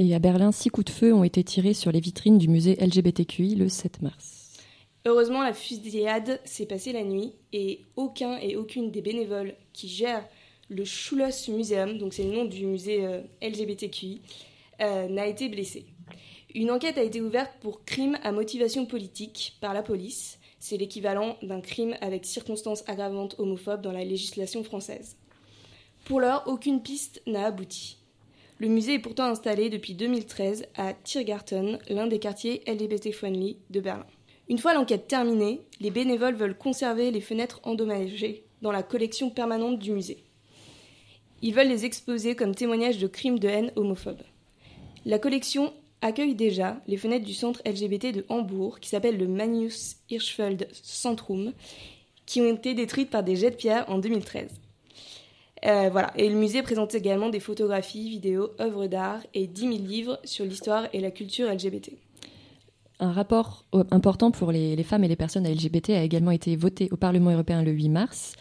[0.00, 2.76] Et à Berlin, six coups de feu ont été tirés sur les vitrines du musée
[2.80, 4.52] LGBTQI le 7 mars.
[5.06, 10.26] Heureusement, la fusillade s'est passée la nuit et aucun et aucune des bénévoles qui gèrent
[10.68, 14.22] le Schullos Museum, donc c'est le nom du musée euh, LGBTQI,
[14.80, 15.84] euh, n'a été blessé.
[16.54, 20.38] Une enquête a été ouverte pour crime à motivation politique par la police.
[20.58, 25.16] C'est l'équivalent d'un crime avec circonstances aggravantes homophobes dans la législation française.
[26.04, 27.98] Pour l'heure, aucune piste n'a abouti.
[28.58, 34.06] Le musée est pourtant installé depuis 2013 à Tiergarten, l'un des quartiers LGBT-friendly de Berlin.
[34.48, 39.78] Une fois l'enquête terminée, les bénévoles veulent conserver les fenêtres endommagées dans la collection permanente
[39.78, 40.22] du musée.
[41.42, 44.22] Ils veulent les exposer comme témoignages de crimes de haine homophobe.
[45.04, 49.96] La collection accueille déjà les fenêtres du centre LGBT de Hambourg, qui s'appelle le Magnus
[50.10, 51.52] Hirschfeld Centrum,
[52.24, 54.48] qui ont été détruites par des jets de pierre en 2013.
[55.66, 56.12] Euh, voilà.
[56.16, 60.44] Et le musée présente également des photographies, vidéos, œuvres d'art et 10 000 livres sur
[60.44, 61.92] l'histoire et la culture LGBT.
[63.00, 66.96] Un rapport important pour les, femmes et les personnes LGBT a également été voté au
[66.96, 68.34] Parlement européen le 8 mars,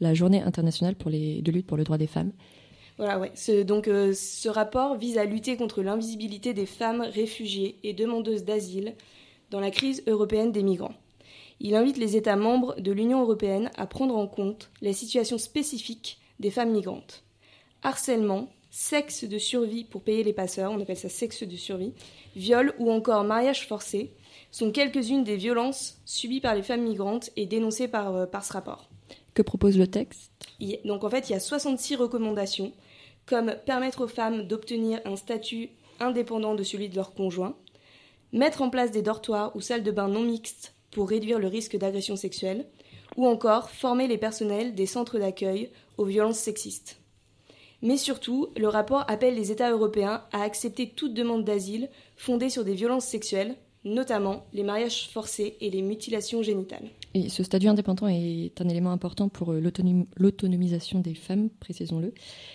[0.00, 2.32] la journée internationale pour les, de lutte pour le droit des femmes.
[2.98, 3.32] Voilà, ouais.
[3.34, 8.44] Ce, donc, euh, ce rapport vise à lutter contre l'invisibilité des femmes réfugiées et demandeuses
[8.44, 8.94] d'asile
[9.50, 10.94] dans la crise européenne des migrants.
[11.60, 16.18] Il invite les États membres de l'Union européenne à prendre en compte la situation spécifique
[16.40, 17.24] des femmes migrantes.
[17.82, 21.92] Harcèlement, sexe de survie pour payer les passeurs, on appelle ça sexe de survie,
[22.34, 24.12] viol ou encore mariage forcé
[24.50, 28.52] sont quelques-unes des violences subies par les femmes migrantes et dénoncées par, euh, par ce
[28.52, 28.88] rapport.
[29.34, 30.30] Que propose le texte?
[30.84, 32.72] Donc en fait, il y a 66 recommandations,
[33.26, 35.70] comme permettre aux femmes d'obtenir un statut
[36.00, 37.56] indépendant de celui de leur conjoint,
[38.32, 41.76] mettre en place des dortoirs ou salles de bain non mixtes pour réduire le risque
[41.76, 42.66] d'agression sexuelle,
[43.16, 47.00] ou encore former les personnels des centres d'accueil aux violences sexistes.
[47.82, 52.64] Mais surtout, le rapport appelle les États européens à accepter toute demande d'asile fondée sur
[52.64, 56.88] des violences sexuelles, notamment les mariages forcés et les mutilations génitales.
[57.14, 59.62] Et ce statut indépendant est un élément important pour euh,
[60.16, 62.12] l'autonomisation des femmes, précisons-le.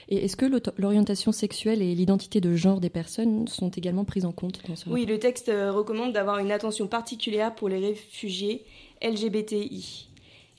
[0.10, 0.46] Et est-ce que
[0.78, 4.90] l'orientation sexuelle et l'identité de genre des personnes sont également prises en compte dans ce
[4.90, 8.66] Oui, le texte euh, recommande d'avoir une attention particulière pour les réfugiés
[9.02, 10.11] LGBTI.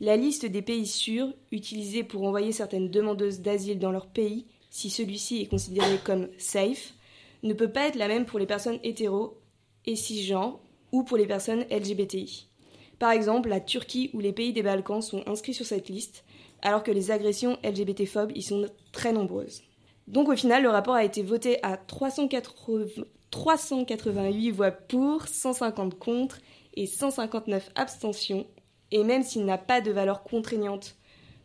[0.02, 4.90] La liste des pays sûrs utilisés pour envoyer certaines demandeuses d'asile dans leur pays, si
[4.90, 6.94] celui-ci est considéré comme safe,
[7.44, 9.38] ne peut pas être la même pour les personnes hétéros
[9.86, 10.58] et cisgenres
[10.90, 12.48] ou pour les personnes LGBTI.
[12.98, 16.24] Par exemple, la Turquie ou les pays des Balkans sont inscrits sur cette liste,
[16.62, 19.62] alors que les agressions LGBT-phobes y sont très nombreuses.
[20.08, 26.40] Donc au final, le rapport a été voté à 388 voix pour, 150 contre
[26.74, 28.48] et 159 abstentions.
[28.92, 30.94] Et même s'il n'a pas de valeur contraignante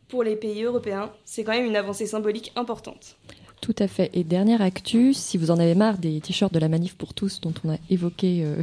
[0.09, 3.17] pour les pays européens, c'est quand même une avancée symbolique importante.
[3.61, 4.11] Tout à fait.
[4.13, 7.41] Et dernière actu, si vous en avez marre des t-shirts de la manif pour tous
[7.41, 8.61] dont on a évoqué euh,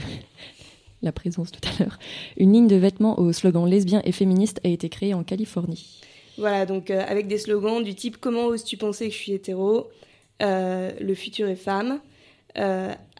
[1.03, 1.99] la présence tout à l'heure,
[2.37, 6.01] une ligne de vêtements au slogan lesbien et féministe a été créée en Californie.
[6.39, 9.89] Voilà, donc euh, avec des slogans du type Comment oses-tu penser que je suis hétéro?
[10.43, 12.01] Euh, Le futur est femme.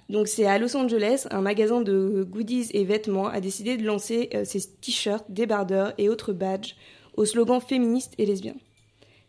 [0.09, 4.31] Donc c'est à Los Angeles, un magasin de goodies et vêtements a décidé de lancer
[4.45, 6.77] ses t-shirts, débardeurs et autres badges
[7.17, 8.55] au slogan féministe et lesbien.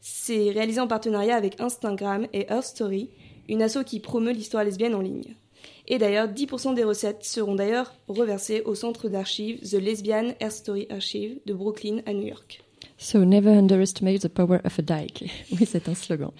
[0.02, 3.10] C'est réalisé en partenariat avec Instagram et Earth Story,
[3.50, 5.36] une asso qui promeut l'histoire lesbienne en ligne.
[5.88, 10.88] Et d'ailleurs, 10% des recettes seront d'ailleurs reversées au centre d'archives The Lesbian Earth Story
[10.90, 12.64] Archive de Brooklyn à New York.
[12.98, 15.30] So never underestimate the power of a dyke.
[15.52, 16.32] Oui, c'est un slogan.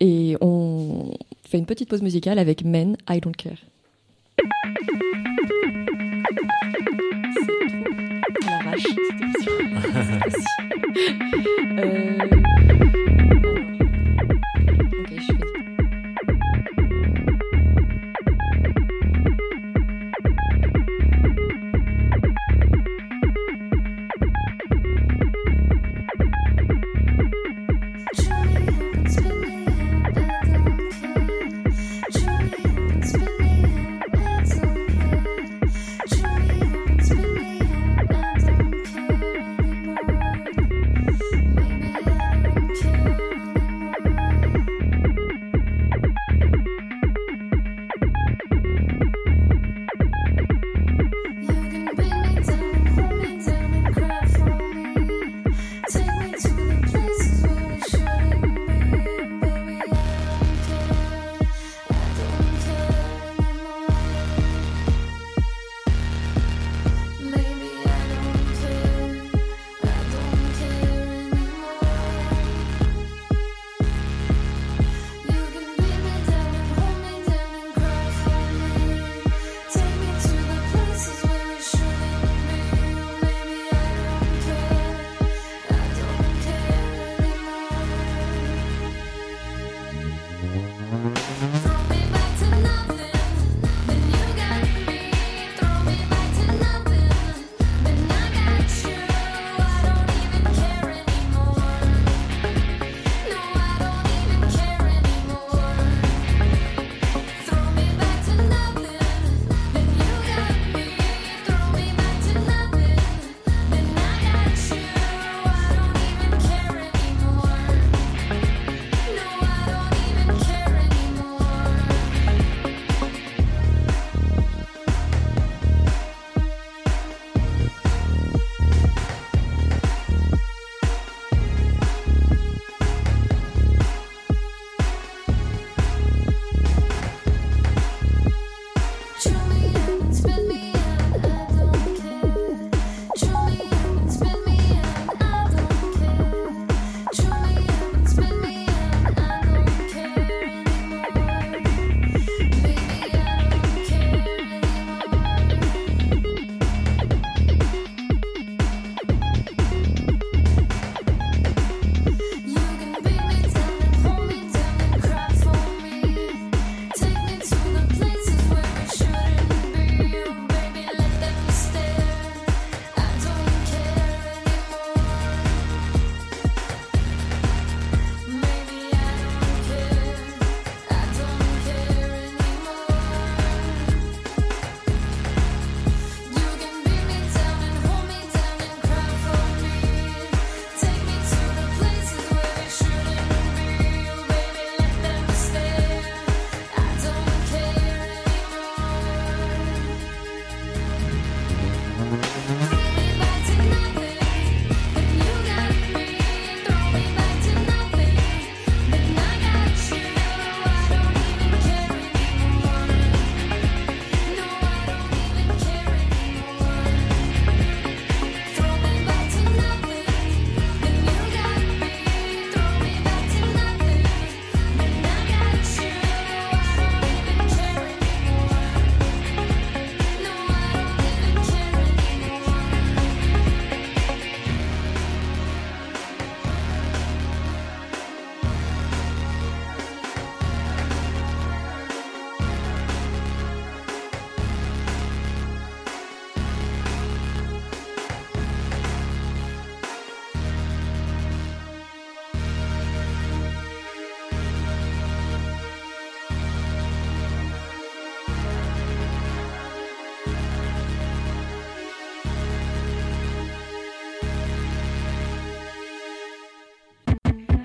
[0.00, 1.14] Et on
[1.58, 3.58] une petite pause musicale avec Men, I Don't Care.
[11.78, 12.33] euh...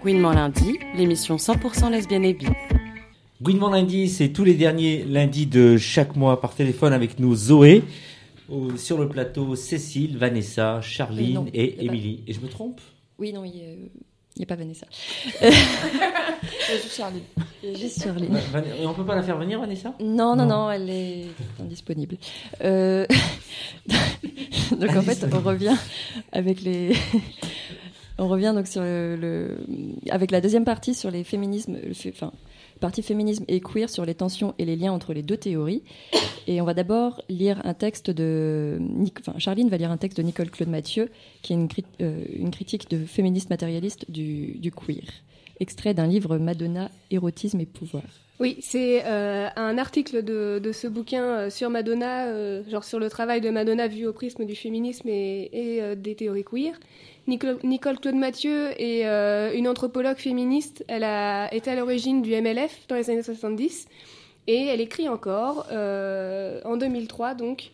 [0.10, 2.48] Gouinement lundi, l'émission 100% lesbienne et bi.
[3.44, 7.84] Gouinement lundi, c'est tous les derniers lundis de chaque mois par téléphone avec nous Zoé.
[8.50, 12.24] Au- sur le plateau, Cécile, Vanessa, Charline Non, et Émilie.
[12.26, 12.82] Et je me trompe?
[13.20, 13.52] Oui, non, il
[14.36, 14.88] n'y a, pas Vanessa.
[15.44, 17.22] Il y a juste Charline.
[17.62, 18.36] Il y a juste Charline.
[18.82, 19.94] Et on peut pas la faire venir, Vanessa?
[20.00, 21.26] Non, non, non, elle est
[21.62, 22.18] indisponible.
[22.64, 23.06] Euh,
[24.72, 25.76] donc en fait, on revient
[26.32, 26.94] avec les.
[28.20, 28.68] On revient donc
[30.10, 31.78] avec la deuxième partie sur les féminismes,
[32.10, 32.32] enfin,
[32.80, 35.84] partie féminisme et queer sur les tensions et les liens entre les deux théories.
[36.48, 38.80] Et on va d'abord lire un texte de,
[39.20, 41.10] enfin, Charline va lire un texte de Nicole Claude Mathieu,
[41.42, 45.04] qui est euh, une critique de féministe matérialiste du, du queer,
[45.60, 48.04] extrait d'un livre Madonna, érotisme et pouvoir.
[48.40, 53.10] Oui, c'est euh, un article de, de ce bouquin euh, sur Madonna, genre sur le
[53.10, 56.80] travail de Madonna vu au prisme du féminisme et, des théories queer.
[57.28, 60.84] Nicole, Claude Mathieu est euh, une anthropologue féministe.
[60.88, 63.88] Elle a été à l'origine du MLF dans les années 70
[64.48, 67.72] et elle écrit encore euh, en 2003 donc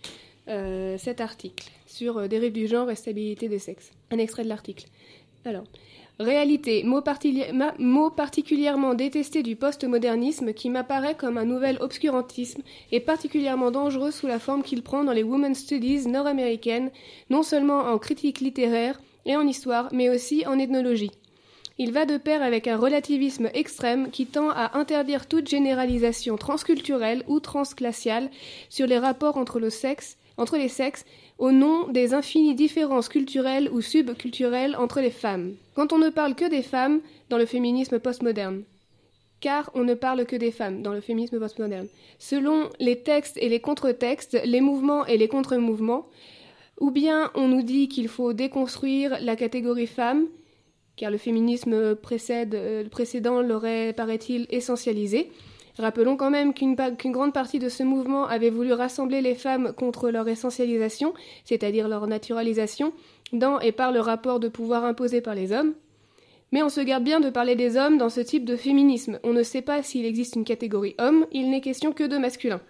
[0.47, 3.91] euh, cet article sur dérive du genre et stabilité des sexes.
[4.11, 4.85] Un extrait de l'article.
[5.45, 5.63] Alors.
[6.17, 7.03] Réalité, mot,
[7.77, 12.61] mot particulièrement détesté du postmodernisme qui m'apparaît comme un nouvel obscurantisme
[12.93, 16.89] et particulièrement dangereux sous la forme qu'il prend dans les Women's Studies nord-américaines,
[17.29, 21.11] non seulement en critique littéraire et en histoire, mais aussi en ethnologie.
[21.77, 27.23] Il va de pair avec un relativisme extrême qui tend à interdire toute généralisation transculturelle
[27.27, 28.29] ou transglaciale
[28.69, 29.61] sur les rapports entre,
[30.37, 31.05] entre les sexes
[31.37, 35.55] au nom des infinies différences culturelles ou subculturelles entre les femmes.
[35.75, 38.63] Quand on ne parle que des femmes dans le féminisme postmoderne.
[39.41, 41.87] Car on ne parle que des femmes dans le féminisme postmoderne.
[42.19, 46.07] Selon les textes et les contre-textes, les mouvements et les contre-mouvements,
[46.79, 50.27] ou bien on nous dit qu'il faut déconstruire la catégorie femme,
[50.95, 55.31] car le féminisme euh, précédent l'aurait, paraît-il, essentialisé.
[55.77, 60.09] Rappelons quand même qu'une grande partie de ce mouvement avait voulu rassembler les femmes contre
[60.09, 61.13] leur essentialisation,
[61.43, 62.93] c'est-à-dire leur naturalisation,
[63.33, 65.73] dans et par le rapport de pouvoir imposé par les hommes.
[66.53, 69.19] Mais on se garde bien de parler des hommes dans ce type de féminisme.
[69.23, 72.61] On ne sait pas s'il existe une catégorie homme, il n'est question que de masculin.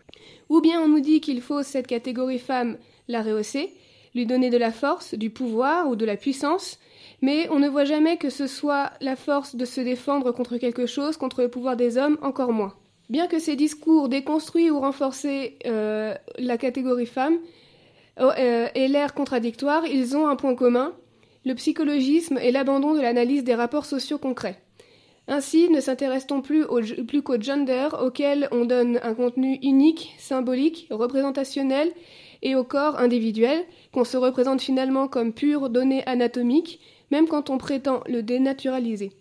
[0.50, 2.78] Ou bien on nous dit qu'il faut cette catégorie femme
[3.08, 3.72] la rehausser,
[4.16, 6.80] lui donner de la force, du pouvoir ou de la puissance,
[7.22, 10.86] mais on ne voit jamais que ce soit la force de se défendre contre quelque
[10.86, 12.74] chose, contre le pouvoir des hommes, encore moins.
[13.10, 17.38] Bien que ces discours déconstruisent ou renforcés euh, la catégorie femme
[18.20, 20.94] euh, euh, aient l'air contradictoires, ils ont un point commun,
[21.46, 24.60] le psychologisme et l'abandon de l'analyse des rapports sociaux concrets.
[25.28, 31.92] Ainsi, ne s'intéresse-t-on plus qu'au gender auquel on donne un contenu unique, symbolique, représentationnel
[32.46, 36.80] et au corps individuel, qu'on se représente finalement comme pure donnée anatomique,
[37.10, 39.12] même quand on prétend le dénaturaliser.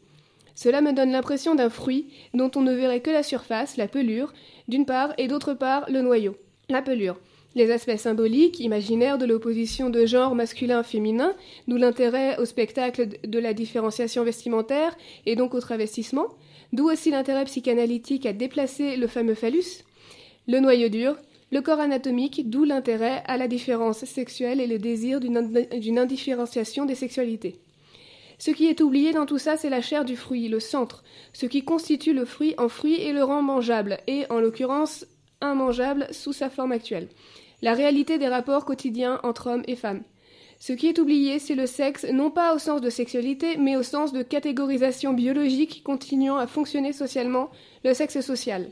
[0.54, 4.34] Cela me donne l'impression d'un fruit dont on ne verrait que la surface, la pelure,
[4.68, 6.36] d'une part, et d'autre part, le noyau,
[6.68, 7.18] la pelure.
[7.54, 11.32] Les aspects symboliques, imaginaires de l'opposition de genre masculin-féminin,
[11.66, 16.26] d'où l'intérêt au spectacle de la différenciation vestimentaire et donc au travestissement,
[16.74, 19.84] d'où aussi l'intérêt psychanalytique à déplacer le fameux phallus.
[20.46, 21.16] Le noyau dur,
[21.54, 26.96] le corps anatomique, d'où l'intérêt à la différence sexuelle et le désir d'une indifférenciation des
[26.96, 27.60] sexualités.
[28.40, 31.46] Ce qui est oublié dans tout ça, c'est la chair du fruit, le centre, ce
[31.46, 35.06] qui constitue le fruit en fruit et le rend mangeable, et en l'occurrence
[35.40, 37.06] immangeable sous sa forme actuelle.
[37.62, 40.02] La réalité des rapports quotidiens entre hommes et femmes.
[40.58, 43.84] Ce qui est oublié, c'est le sexe, non pas au sens de sexualité, mais au
[43.84, 47.48] sens de catégorisation biologique continuant à fonctionner socialement,
[47.84, 48.70] le sexe social.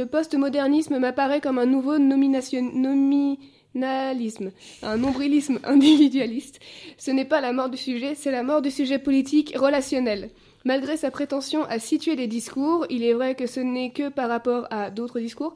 [0.00, 4.50] Le postmodernisme m'apparaît comme un nouveau nominalisme,
[4.82, 6.58] un nombrilisme individualiste.
[6.96, 10.30] Ce n'est pas la mort du sujet, c'est la mort du sujet politique relationnel.
[10.64, 14.30] Malgré sa prétention à situer les discours, il est vrai que ce n'est que par
[14.30, 15.52] rapport à d'autres discours,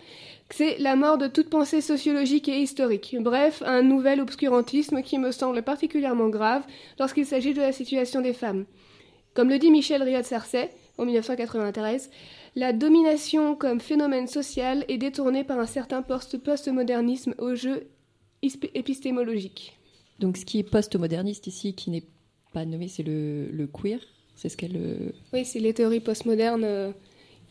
[0.50, 3.16] c'est la mort de toute pensée sociologique et historique.
[3.18, 6.64] Bref, un nouvel obscurantisme qui me semble particulièrement grave
[6.98, 8.66] lorsqu'il s'agit de la situation des femmes.
[9.32, 12.10] Comme le dit Michel Riyad-Sarcey en 1993,
[12.56, 17.88] la domination comme phénomène social est détournée par un certain post-postmodernisme au jeu
[18.42, 19.78] épistémologique.
[20.20, 22.04] Donc ce qui est post-moderniste ici, qui n'est
[22.52, 23.98] pas nommé, c'est le, le queer
[24.36, 24.76] c'est ce qu'elle.
[24.76, 25.10] Euh...
[25.32, 26.90] Oui, c'est les théories postmodernes euh,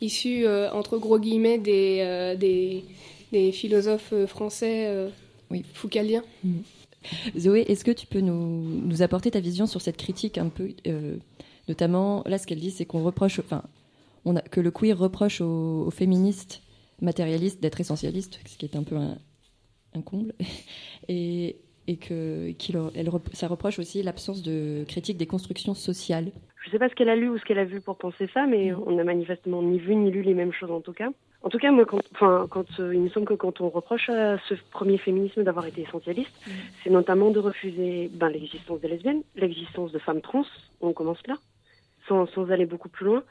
[0.02, 2.84] issues, euh, entre gros guillemets, des, euh, des,
[3.32, 5.10] des, philosophes français
[5.50, 5.64] oui.
[5.74, 6.24] foucaliens.
[6.44, 6.60] Mmh.
[7.38, 10.70] Zoé, est-ce que tu peux nous, nous, apporter ta vision sur cette critique un peu.
[11.68, 13.40] notamment, là, ce qu'elle dit, c'est qu'on reproche.
[13.40, 13.64] Enfin,
[14.26, 16.62] on a, que le queer reproche aux, aux féministes
[17.02, 19.18] matérialistes d'être essentialistes, ce qui est un peu un,
[19.96, 20.34] un comble.
[21.08, 22.54] Et et que
[22.96, 26.32] elle, ça reproche aussi l'absence de critique des constructions sociales.
[26.62, 28.30] Je ne sais pas ce qu'elle a lu ou ce qu'elle a vu pour penser
[28.34, 28.84] ça, mais Mhm.
[28.88, 31.10] on n'a manifestement ni vu ni lu les mêmes choses en tout cas.
[31.42, 34.08] En tout cas, moi, quand, enfin, quand euh, il me semble que quand on reproche
[34.08, 36.32] à ce premier féminisme d'avoir été essentialiste,
[36.86, 40.46] c'est notamment de refuser ben, l'existence des lesbiennes, l'existence de femmes trans.
[40.80, 41.36] On commence là,
[42.08, 43.24] sans, sans aller beaucoup plus loin.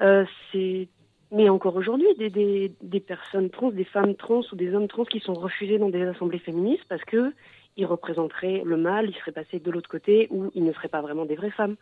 [0.00, 0.88] Euh, c'est
[1.30, 5.04] mais encore aujourd'hui, des, des, des personnes trans, des femmes trans ou des hommes trans
[5.04, 7.32] qui sont refusés dans des assemblées féministes parce que
[7.76, 11.00] ils représenteraient le mal, ils seraient passés de l'autre côté ou ils ne seraient pas
[11.00, 11.74] vraiment des vraies femmes.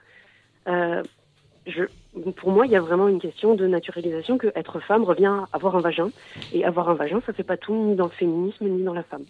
[0.68, 1.02] Euh,
[1.66, 1.84] je,
[2.36, 5.48] pour moi, il y a vraiment une question de naturalisation que être femme revient à
[5.52, 6.10] avoir un vagin.
[6.52, 9.02] Et avoir un vagin, ça fait pas tout ni dans le féminisme ni dans la
[9.02, 9.24] femme.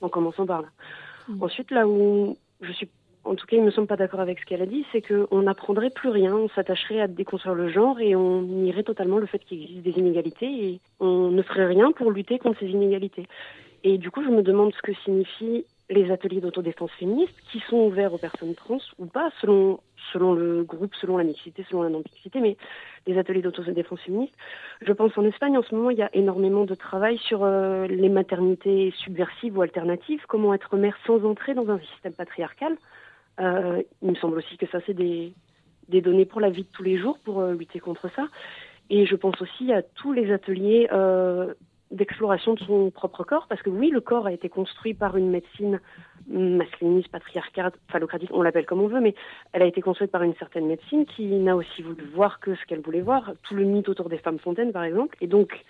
[0.00, 0.68] En commençant par là.
[1.40, 2.88] Ensuite, là où je suis,
[3.28, 5.42] en tout cas, il me semble pas d'accord avec ce qu'elle a dit, c'est qu'on
[5.42, 9.38] n'apprendrait plus rien, on s'attacherait à déconstruire le genre et on nierait totalement le fait
[9.40, 13.26] qu'il existe des inégalités et on ne ferait rien pour lutter contre ces inégalités.
[13.84, 17.76] Et du coup, je me demande ce que signifient les ateliers d'autodéfense féministe qui sont
[17.76, 19.80] ouverts aux personnes trans ou pas, selon,
[20.12, 22.56] selon le groupe, selon la mixité, selon la non-mixité, mais
[23.06, 24.34] les ateliers d'autodéfense féministe.
[24.82, 27.86] Je pense en Espagne, en ce moment, il y a énormément de travail sur euh,
[27.86, 32.76] les maternités subversives ou alternatives, comment être mère sans entrer dans un système patriarcal.
[33.40, 35.34] Euh, il me semble aussi que ça, c'est des,
[35.88, 38.26] données pour la vie de tous les jours, pour euh, lutter contre ça.
[38.90, 41.54] Et je pense aussi à tous les ateliers euh,
[41.90, 45.30] d'exploration de son propre corps, parce que oui, le corps a été construit par une
[45.30, 45.80] médecine
[46.28, 49.14] masculiniste, patriarcale, phallocratique, on l'appelle comme on veut, mais
[49.52, 52.64] elle a été construite par une certaine médecine qui n'a aussi voulu voir que ce
[52.66, 55.16] qu'elle voulait voir, tout le mythe autour des femmes fontaines, par exemple.
[55.22, 55.64] Et donc,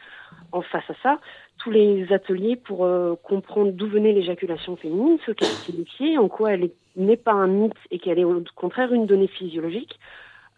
[0.50, 1.20] en face à ça,
[1.58, 6.52] tous les ateliers pour euh, comprendre d'où venait l'éjaculation féminine, ce qu'elle signifiait, en quoi
[6.54, 10.00] elle est- n'est pas un mythe et qu'elle est au contraire une donnée physiologique.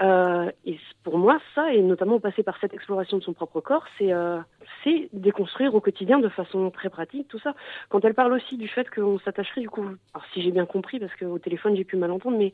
[0.03, 3.85] Euh, et pour moi, ça, et notamment passer par cette exploration de son propre corps,
[3.99, 4.39] c'est euh,
[4.83, 7.55] c'est déconstruire au quotidien de façon très pratique tout ça.
[7.91, 10.99] Quand elle parle aussi du fait qu'on s'attacherait, du coup, alors si j'ai bien compris,
[10.99, 12.53] parce qu'au téléphone j'ai pu mal entendre, mais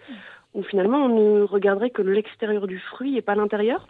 [0.55, 3.87] où finalement on ne regarderait que l'extérieur du fruit et pas l'intérieur.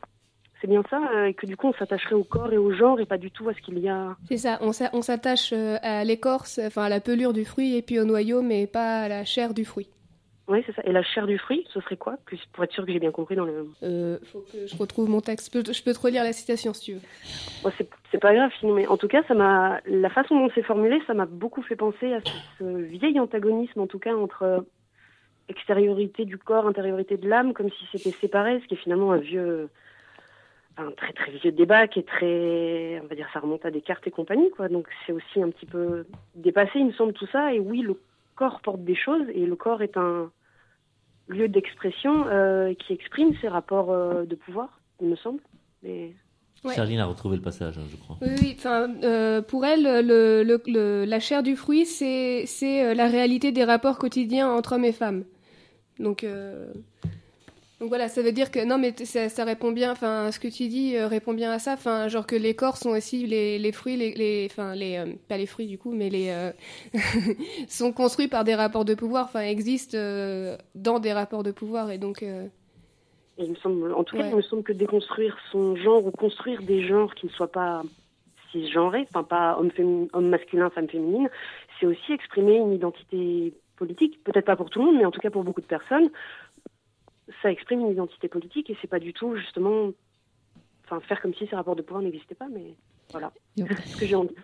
[0.60, 3.00] C'est bien ça, euh, et que du coup on s'attacherait au corps et au genre
[3.00, 4.16] et pas du tout à ce qu'il y a.
[4.28, 7.82] C'est ça, on s'a- on s'attache à l'écorce, enfin à la pelure du fruit et
[7.82, 9.88] puis au noyau, mais pas à la chair du fruit.
[10.48, 10.82] Oui, c'est ça.
[10.84, 13.10] Et la chair du fruit, ce serait quoi Plus- Pour être sûr que j'ai bien
[13.10, 13.66] compris dans le.
[13.82, 15.52] Euh, faut que je retrouve mon texte.
[15.52, 17.00] Je peux, je peux te relire la citation si tu veux.
[17.64, 17.72] Bon,
[18.12, 21.00] c'est pas grave, sinon, mais en tout cas, ça m'a la façon dont c'est formulé,
[21.06, 22.30] ça m'a beaucoup fait penser à ce,
[22.60, 24.60] ce vieil antagonisme, en tout cas entre euh,
[25.48, 29.18] extériorité du corps, intériorité de l'âme, comme si c'était séparé, ce qui est finalement un
[29.18, 29.68] vieux,
[30.76, 34.06] un très très vieux débat qui est très, on va dire, ça remonte à Descartes
[34.06, 34.68] et compagnie, quoi.
[34.68, 37.52] Donc c'est aussi un petit peu dépassé, il me semble, tout ça.
[37.52, 37.98] Et oui, le
[38.36, 40.30] corps porte des choses, et le corps est un
[41.28, 45.40] lieu d'expression euh, qui exprime ses rapports euh, de pouvoir, il me semble.
[45.82, 46.12] Mais
[46.64, 46.74] Ouais.
[46.74, 48.16] Charline a retrouvé le passage, hein, je crois.
[48.22, 48.54] Oui, oui.
[48.58, 53.62] Enfin, euh, pour elle, le, le- le- la chair du fruit, c'est la réalité des
[53.62, 55.24] rapports quotidiens entre hommes et femmes.
[56.00, 56.72] Donc, euh,
[57.78, 59.92] donc voilà, ça veut dire que non, mais ça, ça répond bien.
[59.92, 61.74] Enfin, ce que tu dis euh, répond bien à ça.
[61.74, 65.12] Enfin, genre que les corps sont aussi les, les fruits, les, les, enfin les, euh,
[65.28, 66.52] pas les fruits du coup, mais les euh,
[67.68, 69.26] sont construits par des rapports de pouvoir.
[69.26, 69.98] Enfin, existent
[70.74, 72.24] dans des rapports de pouvoir et donc.
[73.38, 74.30] il me semble, en tout cas, Ouais.
[74.30, 77.82] il me semble que déconstruire son genre ou construire des genres qui ne soient pas
[78.52, 81.28] cisgenrés, enfin pas homme, féminin, homme masculin, femme féminine,
[81.78, 84.22] c'est aussi exprimer une identité politique.
[84.24, 86.08] Peut-être pas pour tout le monde, mais en tout cas pour beaucoup de personnes,
[87.42, 89.90] ça exprime une identité politique et c'est pas du tout justement,
[90.84, 92.74] enfin faire comme si ces rapports de pouvoir n'existaient pas, mais
[93.10, 94.34] voilà, ce que j'ai envie.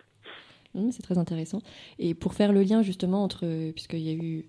[0.73, 1.61] Mmh, c'est très intéressant.
[1.99, 4.45] Et pour faire le lien justement entre, puisqu'il y a eu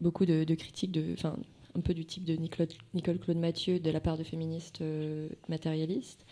[0.00, 3.90] beaucoup de, de critiques, de, un peu du type de Nicole, Nicole Claude Mathieu de
[3.90, 6.26] la part de féministes euh, matérialistes,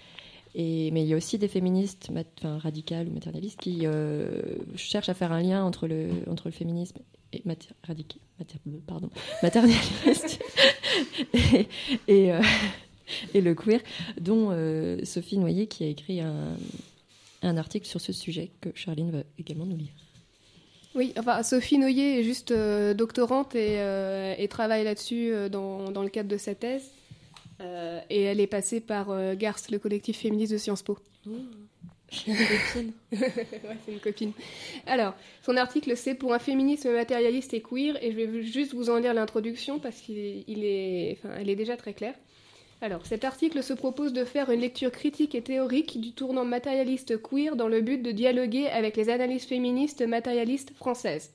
[0.55, 4.43] et, mais il y a aussi des féministes mat- radicales ou matérialistes qui euh,
[4.77, 7.01] cherchent à faire un lien entre le, entre le féminisme
[7.33, 9.11] et maté- radica- maté- pardon,
[9.43, 10.39] matérialiste
[11.35, 11.66] et,
[12.09, 12.41] et, euh,
[13.35, 13.80] et le queer,
[14.20, 16.57] dont euh, Sophie Noyer qui a écrit un,
[17.43, 19.93] un article sur ce sujet que Charline va également nous lire.
[20.95, 25.91] Oui, enfin Sophie Noyer est juste euh, doctorante et, euh, et travaille là-dessus euh, dans,
[25.91, 26.91] dans le cadre de sa thèse.
[27.61, 30.99] Euh, et elle est passée par euh, GARS, le collectif féministe de Sciences Po.
[33.13, 34.33] C'est une copine.
[34.87, 38.91] Alors, son article c'est pour un féminisme matérialiste et queer, et je vais juste vous
[38.91, 42.15] en lire l'introduction parce qu'il est, est déjà très claire.
[42.83, 47.23] Alors, cet article se propose de faire une lecture critique et théorique du tournant matérialiste
[47.23, 51.33] queer dans le but de dialoguer avec les analyses féministes matérialistes françaises.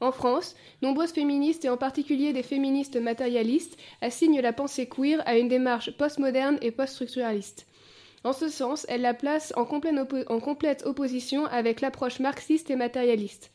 [0.00, 5.36] En France, nombreuses féministes et en particulier des féministes matérialistes assignent la pensée queer à
[5.36, 7.66] une démarche postmoderne et poststructuraliste.
[8.22, 13.50] En ce sens, elle la place en complète, opposition avec l'approche marxiste et matérialiste.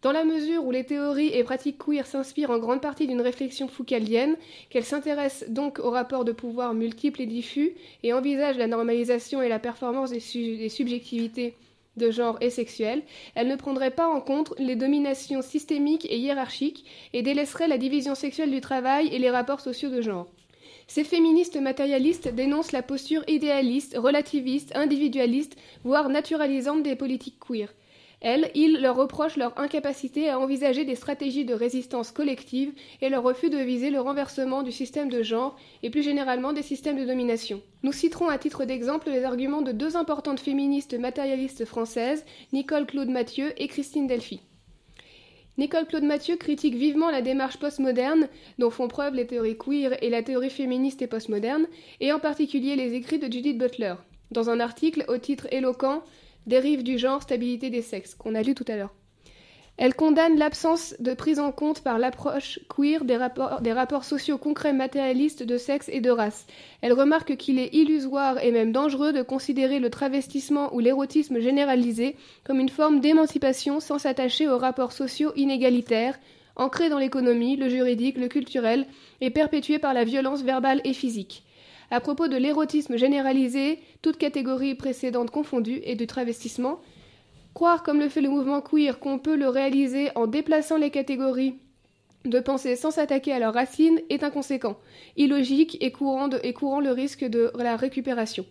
[0.00, 3.68] Dans la mesure où les théories et pratiques queer s'inspirent en grande partie d'une réflexion
[3.68, 4.36] foucaldienne,
[4.70, 9.48] qu'elles s'intéressent donc aux rapports de pouvoir multiples et diffus et envisagent la normalisation et
[9.48, 11.54] la performance des, subjectivités
[11.96, 13.02] de genre et sexuelles,
[13.34, 18.14] elles ne prendraient pas en compte les dominations systémiques et hiérarchiques et délaisseraient la division
[18.14, 20.28] sexuelle du travail et les rapports sociaux de genre.
[20.90, 27.68] Ces féministes matérialistes dénoncent la posture idéaliste, relativiste, individualiste, voire naturalisante des politiques queer.
[28.20, 32.72] Elles, ils leur reprochent leur incapacité à envisager des stratégies de résistance collective
[33.02, 36.62] et leur refus de viser le renversement du système de genre et plus généralement des
[36.62, 37.60] systèmes de domination.
[37.82, 42.24] Nous citerons à titre d'exemple les arguments de deux importantes féministes matérialistes françaises,
[42.54, 44.40] Nicole Claude Mathieu et Christine Delphi.
[45.58, 48.28] Nicole Claude Mathieu critique vivement la démarche postmoderne
[48.58, 51.66] dont font preuve les théories queer et la théorie féministe et postmoderne,
[51.98, 53.94] et en particulier les écrits de Judith Butler.
[54.30, 56.04] Dans un article au titre éloquent
[56.46, 58.94] Dérive du genre, stabilité des sexes, qu'on a lu tout à l'heure.
[59.78, 65.44] Elle condamne l'absence de prise en compte par l'approche queer des rapports, sociaux concrets matérialistes
[65.44, 66.48] de sexe et de race.
[66.82, 72.16] Elle remarque qu'il est illusoire et même dangereux de considérer le travestissement ou l'érotisme généralisé
[72.42, 76.18] comme une forme d'émancipation sans s'attacher aux rapports sociaux inégalitaires,
[76.56, 78.84] ancrés dans l'économie, le juridique, le culturel
[79.20, 81.44] et perpétués par la violence verbale et physique
[81.90, 86.80] à propos de l'érotisme généralisé, toutes catégories précédentes confondues, et du travestissement.
[87.58, 91.56] Croire, comme le fait le mouvement queer, qu'on peut le réaliser en déplaçant les catégories
[92.24, 94.78] de pensée sans s'attaquer à leurs racines est inconséquent,
[95.16, 98.46] illogique et courant, et courant le risque de la récupération.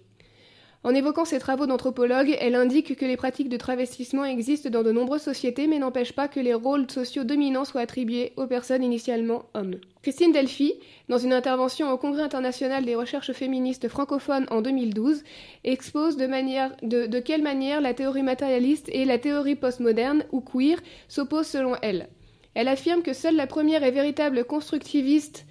[0.84, 4.92] En évoquant ses travaux d'anthropologue, elle indique que les pratiques de travestissement existent dans de
[4.92, 9.46] nombreuses sociétés, mais n'empêchent pas que les rôles sociaux dominants soient attribués aux personnes initialement
[9.56, 9.76] hommes.
[10.04, 10.74] Christine Delphi,
[11.10, 15.24] dans une intervention au Congrès international des recherches féministes francophones en 2012,
[15.64, 20.42] expose de, manière, de, de quelle manière la théorie matérialiste et la théorie postmoderne ou
[20.42, 22.08] queer s'opposent selon elle.
[22.54, 25.46] Elle affirme que seule la première est véritable constructiviste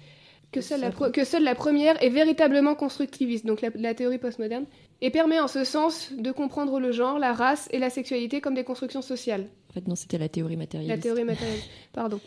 [0.51, 4.65] que seule, la, que seule la première est véritablement constructiviste, donc la, la théorie postmoderne,
[5.01, 8.55] et permet en ce sens de comprendre le genre, la race et la sexualité comme
[8.55, 9.47] des constructions sociales.
[9.69, 10.95] En fait, non, c'était la théorie matérialiste.
[10.95, 12.19] La théorie matérialiste, pardon.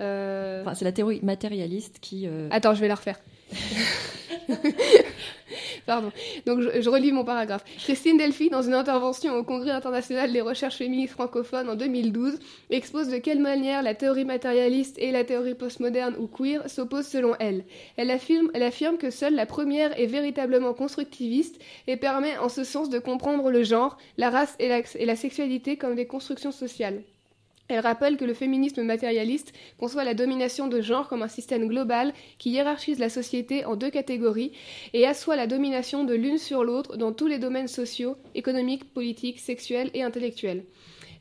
[0.00, 0.62] Euh...
[0.62, 2.26] Enfin, c'est la théorie matérialiste qui.
[2.26, 2.48] Euh...
[2.50, 3.20] Attends, je vais la refaire.
[5.86, 6.12] Pardon.
[6.46, 7.64] Donc je, relis mon paragraphe.
[7.78, 12.38] Christine Delphi, dans une intervention au Congrès international des recherches féministes francophones en 2012,
[12.70, 17.34] expose de quelle manière la théorie matérialiste et la théorie postmoderne ou queer s'opposent selon
[17.38, 17.64] elle.
[17.96, 18.50] Elle affirme,
[18.98, 23.62] que seule la première est véritablement constructiviste et permet en ce sens de comprendre le
[23.62, 27.02] genre, la race et la sexualité comme des constructions sociales.
[27.72, 32.12] Elle rappelle que le féminisme matérialiste conçoit la domination de genre comme un système global
[32.36, 34.52] qui hiérarchise la société en deux catégories
[34.92, 39.40] et assoit la domination de l'une sur l'autre dans tous les domaines sociaux, économiques, politiques,
[39.40, 40.64] sexuels et intellectuels.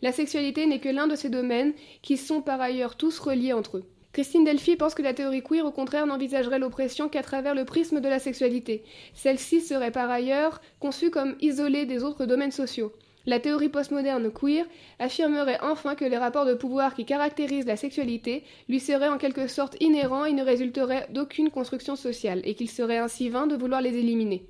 [0.01, 1.71] La sexualité n'est que l'un de ces domaines
[2.01, 3.85] qui sont par ailleurs tous reliés entre eux.
[4.11, 8.01] Christine Delphi pense que la théorie queer, au contraire, n'envisagerait l'oppression qu'à travers le prisme
[8.01, 8.83] de la sexualité.
[9.13, 12.91] Celle-ci serait par ailleurs conçue comme isolée des autres domaines sociaux.
[13.27, 14.65] La théorie postmoderne queer
[14.97, 19.47] affirmerait enfin que les rapports de pouvoir qui caractérisent la sexualité lui seraient en quelque
[19.47, 23.81] sorte inhérents et ne résulteraient d'aucune construction sociale, et qu'il serait ainsi vain de vouloir
[23.81, 24.43] les éliminer.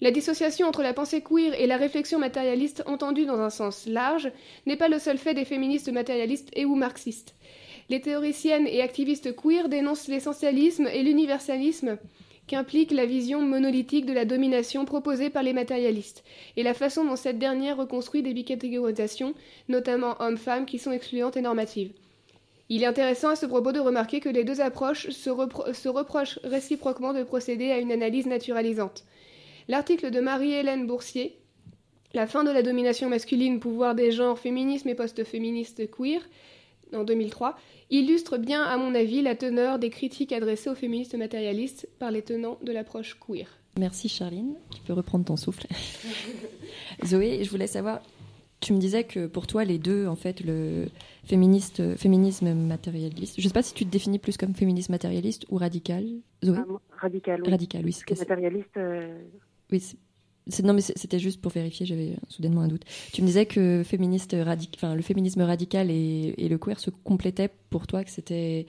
[0.00, 4.32] La dissociation entre la pensée queer et la réflexion matérialiste entendue dans un sens large
[4.66, 7.36] n'est pas le seul fait des féministes matérialistes et ou marxistes.
[7.88, 11.98] Les théoriciennes et activistes queer dénoncent l'essentialisme et l'universalisme
[12.52, 16.22] qu'implique la vision monolithique de la domination proposée par les matérialistes,
[16.58, 19.32] et la façon dont cette dernière reconstruit des bicatégorisations,
[19.70, 21.92] notamment hommes-femmes, qui sont excluantes et normatives.
[22.68, 25.88] Il est intéressant à ce propos de remarquer que les deux approches se, repro se
[25.88, 29.04] reprochent réciproquement de procéder à une analyse naturalisante.
[29.68, 31.38] L'article de Marie-Hélène Boursier,
[32.12, 36.20] La fin de la domination masculine, pouvoir des genres, féminisme et post-féministe queer,
[36.94, 37.56] en 2003,
[37.90, 42.22] illustre bien, à mon avis, la teneur des critiques adressées aux féministes matérialistes par les
[42.22, 43.46] tenants de l'approche queer.
[43.78, 45.66] Merci Charline, tu peux reprendre ton souffle.
[47.06, 48.02] Zoé, je voulais savoir,
[48.60, 50.88] tu me disais que pour toi, les deux, en fait, le
[51.24, 55.46] féministe, féminisme matérialiste, je ne sais pas si tu te définis plus comme féministe matérialiste
[55.50, 56.04] ou radical,
[56.44, 57.50] Zoé ah, Radical, oui.
[57.50, 57.96] Radical, oui.
[58.18, 58.76] Matérialiste.
[58.76, 59.18] Euh...
[59.70, 59.82] Oui,
[60.64, 62.84] non, mais c'était juste pour vérifier, j'avais soudainement un doute.
[63.12, 64.72] Tu me disais que féministe radic...
[64.76, 68.66] enfin, le féminisme radical et, le queer se complétaient pour toi, que c'était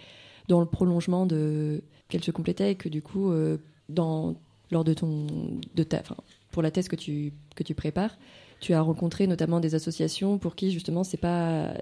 [0.48, 1.82] dans le prolongement de.
[2.10, 3.58] qu'elles se complétaient et que du coup, euh,
[3.90, 5.28] lors de ton.
[5.76, 6.00] De ta...
[6.00, 6.18] enfin,
[6.52, 8.18] pour la thèse que tu, que tu prépares,
[8.60, 11.74] tu as rencontré notamment des associations pour qui justement c'est pas.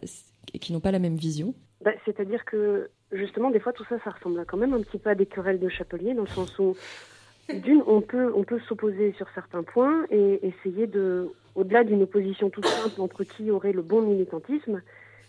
[0.45, 1.53] qui n'ont pas la même vision.
[1.83, 5.09] Bah, C'est-à-dire que justement, des fois, tout ça, ça ressemble quand même un petit peu
[5.09, 6.75] à des querelles de chapelier, dans le sens où
[7.49, 12.49] d'une, on peut, on peut s'opposer sur certains points et essayer de, au-delà d'une opposition
[12.49, 14.81] toute simple entre qui aurait le bon militantisme,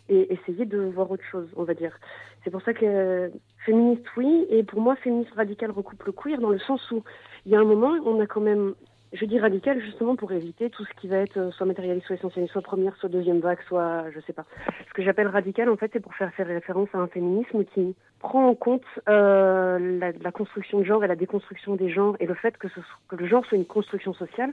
[0.09, 1.99] et essayer de voir autre chose, on va dire.
[2.43, 3.31] C'est pour ça que
[3.65, 7.03] féministe, oui, et pour moi, féministe radical recoupe le queer dans le sens où
[7.47, 8.75] il y a un moment, on a quand même
[9.13, 12.17] je dis radical justement pour éviter tout ce qui va être euh, soit matérialiste, soit
[12.17, 14.45] essentiel, soit première, soit deuxième vague, soit je sais pas.
[14.89, 18.47] Ce que j'appelle radical en fait, c'est pour faire référence à un féminisme qui prend
[18.49, 22.35] en compte euh, la, la, construction de genre et la déconstruction des genres et le
[22.35, 24.53] fait que, ce, que le genre soit une construction sociale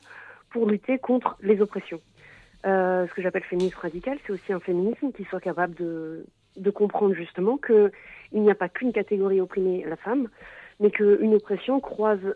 [0.49, 2.01] pour lutter contre les oppressions.
[2.66, 6.26] Euh, ce que j'appelle féminisme radical, c'est aussi un féminisme qui soit capable de,
[6.57, 7.91] de comprendre justement que
[8.34, 10.28] il n'y a pas qu'une catégorie opprimée, la femme,
[10.80, 12.36] mais qu'une oppression croise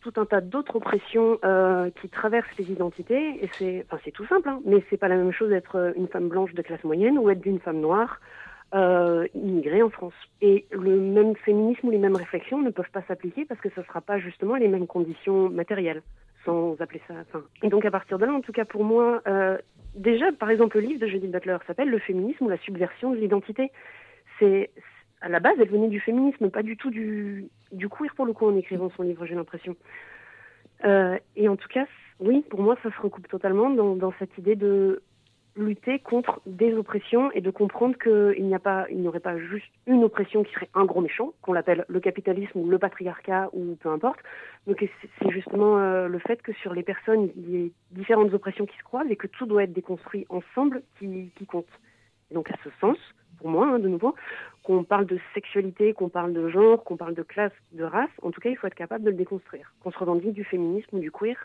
[0.00, 3.44] tout un tas d'autres oppressions euh, qui traversent les identités.
[3.44, 6.08] Et c'est, enfin, c'est tout simple, hein, mais c'est pas la même chose d'être une
[6.08, 8.20] femme blanche de classe moyenne ou être d'une femme noire
[8.74, 10.14] euh, immigrée en France.
[10.40, 13.80] Et le même féminisme ou les mêmes réflexions ne peuvent pas s'appliquer parce que ce
[13.80, 16.02] ne sera pas justement les mêmes conditions matérielles,
[16.44, 17.14] sans appeler ça.
[17.20, 19.58] Enfin, et donc à partir de là, en tout cas pour moi, euh,
[19.94, 23.16] déjà, par exemple, le livre de Judith Butler s'appelle Le féminisme ou la subversion de
[23.16, 23.72] l'identité.
[24.38, 24.70] C'est
[25.20, 28.32] à la base, elle venait du féminisme, pas du tout du, du queer pour le
[28.32, 29.76] coup en écrivant son livre, j'ai l'impression.
[30.84, 31.86] Euh, et en tout cas,
[32.20, 35.02] oui, pour moi, ça se recoupe totalement dans, cette idée de
[35.56, 39.36] lutter contre des oppressions et de comprendre qu'il n'y a pas, il n'y aurait pas
[39.36, 43.50] juste une oppression qui serait un gros méchant, qu'on l'appelle le capitalisme ou le patriarcat
[43.52, 44.20] ou peu importe.
[44.66, 44.78] Donc
[45.18, 48.76] c'est justement euh, le fait que sur les personnes, il y ait différentes oppressions qui
[48.78, 51.68] se croisent et que tout doit être déconstruit ensemble qui, qui compte.
[52.30, 52.96] Et donc à ce sens,
[53.40, 54.14] pour moi, hein, de nouveau,
[54.62, 58.30] qu'on parle de sexualité, qu'on parle de genre, qu'on parle de classe, de race, en
[58.30, 59.72] tout cas, il faut être capable de le déconstruire.
[59.80, 61.36] Qu'on se revendique du féminisme ou du queer.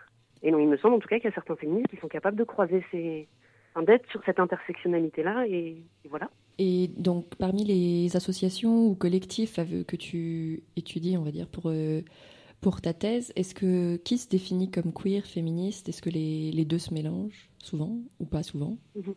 [0.43, 2.07] Et non, il me semble en tout cas qu'il y a certains féministes qui sont
[2.07, 3.27] capables de croiser ces,
[3.81, 5.77] d'être sur cette intersectionnalité-là, et,
[6.09, 6.29] voilà.
[6.59, 12.01] Et donc, parmi les associations ou collectifs que tu étudies, on va dire, pour, euh,
[12.61, 15.89] pour ta thèse, est-ce que qui se définit comme queer, féministe?
[15.89, 18.77] Est-ce que les, les, deux se mélangent souvent ou pas souvent?
[18.95, 19.15] Mhm.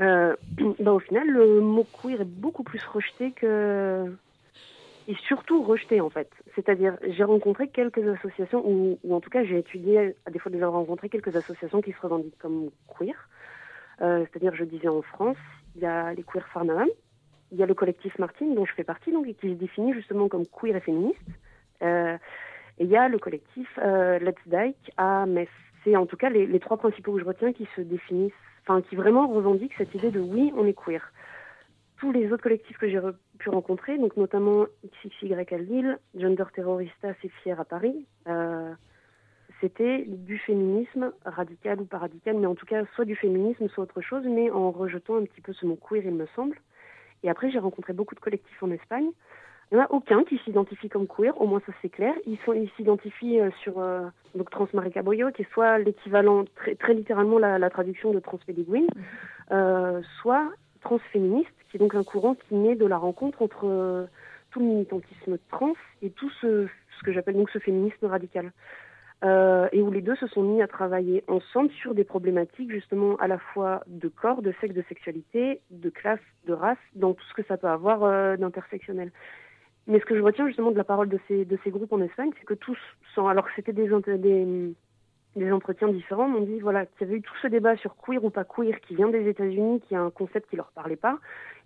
[0.00, 0.36] Euh,
[0.80, 4.12] bah, au final, le mot queer est beaucoup plus rejeté que.
[5.08, 6.30] et surtout rejeté en fait.
[6.54, 10.62] C'est-à-dire, j'ai rencontré quelques associations, ou, en tout cas, j'ai étudié, à défaut de les
[10.62, 13.28] avoir quelques associations qui se revendiquent comme queer.
[14.00, 15.36] Euh, c'est-à-dire, je disais en France,
[15.74, 16.88] il y a les queer Farnham,
[17.50, 20.28] il y a le collectif Martine, dont je fais partie, donc, qui se définit justement
[20.28, 21.18] comme queer et féministe.
[21.82, 22.16] Euh,
[22.78, 25.48] et il y a le collectif euh, Let's Dyke à Metz.
[25.82, 28.32] C'est en tout cas les trois principaux que je retiens qui se définissent
[28.88, 31.12] qui vraiment revendique cette idée de oui, on est queer.
[31.98, 33.00] Tous les autres collectifs que j'ai
[33.38, 34.66] pu rencontrer, donc notamment
[35.04, 38.72] XXY à Lille, Gender Terrorista, c'est fier à Paris, euh,
[39.60, 43.84] c'était du féminisme radical ou pas radical, mais en tout cas soit du féminisme, soit
[43.84, 46.56] autre chose, mais en rejetant un petit peu ce mot queer, il me semble.
[47.24, 49.10] Et après, j'ai rencontré beaucoup de collectifs en Espagne
[49.70, 52.14] il n'y en a aucun qui s'identifie comme queer, au moins ça c'est clair.
[52.26, 52.38] Ils
[52.76, 57.58] s'identifient euh, sur euh, donc Transmarica Boyo, qui est soit l'équivalent, très, très, littéralement la,
[57.58, 59.02] la, traduction de Transpédiguine, mhm.
[59.52, 60.50] euh, soit
[60.80, 64.06] transféministe, qui est donc un courant qui naît de la rencontre entre euh,
[64.50, 66.66] tout le militantisme trans et tout ce,
[66.98, 68.52] ce que j'appelle donc ce féminisme radical.
[69.24, 73.16] Euh, et où les deux se sont mis à travailler ensemble sur des problématiques justement
[73.16, 77.24] à la fois de corps, de sexe, de sexualité, de classe, de race, dans tout
[77.28, 79.10] ce que ça peut avoir euh, d'intersectionnel.
[79.88, 82.44] Mais ce que je retiens justement de la parole de ces, groupes en Espagne, c'est
[82.44, 82.78] que tous,
[83.16, 83.90] alors que c'était des,
[85.50, 88.28] entretiens différents, m'ont dit voilà, qu'il y avait eu tout ce débat sur queer ou
[88.28, 91.18] pas queer qui vient des États-Unis, qui est un concept qui leur parlait pas,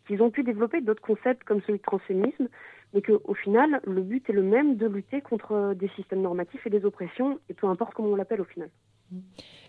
[0.06, 2.48] qu'ils ont pu développer d'autres concepts comme celui de transféminisme,
[2.94, 6.70] mais qu'au final, le but est le même de lutter contre des systèmes normatifs et
[6.70, 8.70] des oppressions, et peu importe comment on l'appelle au final.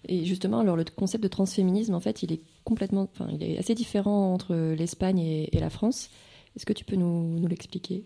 [0.08, 3.58] Et justement, alors le concept de transféminisme, en fait, il est complètement, enfin, il est
[3.58, 6.12] assez différent entre l'Espagne et, la France.
[6.56, 8.06] Est-ce que tu peux nous l'expliquer?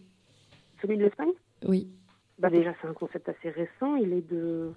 [0.81, 1.31] Celui de l'Espagne
[1.65, 1.87] Oui.
[2.39, 3.95] Bah déjà, c'est un concept assez récent.
[3.95, 4.71] Il est de.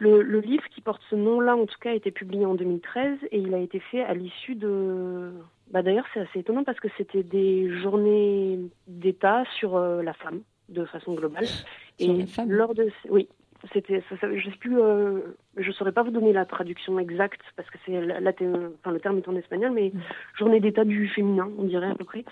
[0.00, 3.18] Le, le, livre qui porte ce nom-là, en tout cas, a été publié en 2013
[3.32, 5.32] et il a été fait à l'issue de.
[5.70, 10.40] Bah d'ailleurs, c'est assez étonnant parce que c'était des journées d'État sur euh, la femme,
[10.68, 11.46] de façon globale.
[11.46, 11.64] Sur
[11.98, 12.90] et lors de.
[13.08, 13.28] Oui.
[13.72, 15.18] C'était, ça, ça, je sais plus, euh,
[15.56, 19.26] je saurais pas vous donner la traduction exacte parce que c'est enfin, le terme est
[19.26, 20.00] en espagnol, mais mm.
[20.38, 22.24] journée d'état du féminin, on dirait à peu près.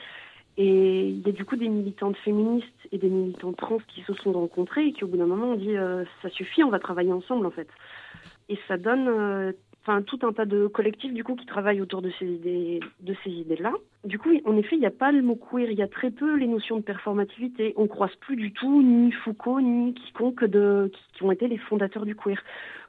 [0.59, 4.15] Et il y a du coup des militantes féministes et des militantes trans qui se
[4.15, 6.79] sont rencontrées et qui au bout d'un moment ont dit euh, ça suffit, on va
[6.79, 7.69] travailler ensemble en fait.
[8.49, 9.53] Et ça donne euh,
[10.07, 13.31] tout un tas de collectifs du coup qui travaillent autour de ces idées de ces
[13.31, 13.73] idées là.
[14.05, 16.11] Du coup, en effet, il n'y a pas le mot queer, il y a très
[16.11, 17.75] peu les notions de performativité.
[17.77, 22.07] On croise plus du tout ni Foucault ni quiconque de qui ont été les fondateurs
[22.07, 22.43] du queer.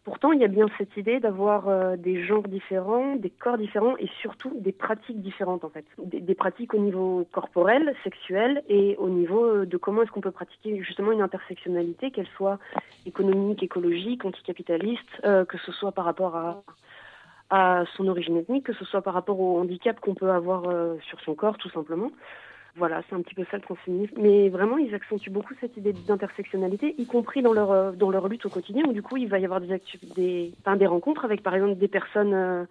[0.07, 3.97] Pourtant, il y a bien cette idée d'avoir euh, des genres différents, des corps différents
[3.97, 5.83] et surtout des pratiques différentes en fait.
[6.01, 10.31] Des, pratiques au niveau corporel, sexuel et au niveau euh, de comment est-ce qu'on peut
[10.31, 12.57] pratiquer justement une intersectionnalité, qu'elle soit
[13.05, 16.63] économique, écologique, anticapitaliste, euh, que ce soit par rapport
[17.49, 20.63] à son origine ethnique, que ce soit par rapport au handicap qu'on peut avoir
[21.01, 22.11] sur son corps, tout simplement.
[22.77, 24.15] Voilà, c'est un petit peu ça le transféminisme.
[24.21, 28.27] Mais vraiment, ils accentuent beaucoup cette idée d'intersectionnalité, y compris dans leur, euh, dans leur
[28.27, 29.81] lutte au quotidien, où du coup, il va y avoir des,
[30.15, 32.65] des, des rencontres avec, par exemple, des personnes euh,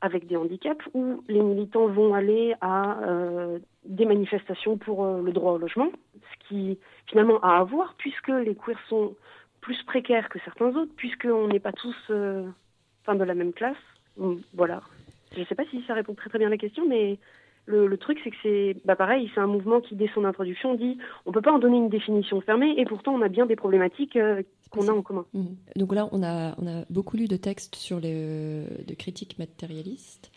[0.00, 5.52] avec des handicaps, où les militants vont aller à euh, des manifestations pour le droit
[5.52, 9.14] au logement, ce qui finalement a à voir, puisque les queers sont
[9.60, 13.76] plus précaires que certains autres, puisqu'on n'est pas tous de la même classe.
[14.54, 14.80] Voilà.
[15.34, 17.18] Je ne sais pas si ça répond très très bien à la question, mais
[17.66, 20.98] le, truc, c'est que c'est bah pareil, c'est un mouvement qui, dès son introduction, dit
[21.26, 24.16] on peut pas en donner une définition fermée, et pourtant on a bien des problématiques
[24.16, 25.26] euh, qu'on a en commun.
[25.32, 25.56] Mhm.
[25.76, 30.32] Donc là, on a, on a beaucoup lu de textes sur les de critiques matérialistes,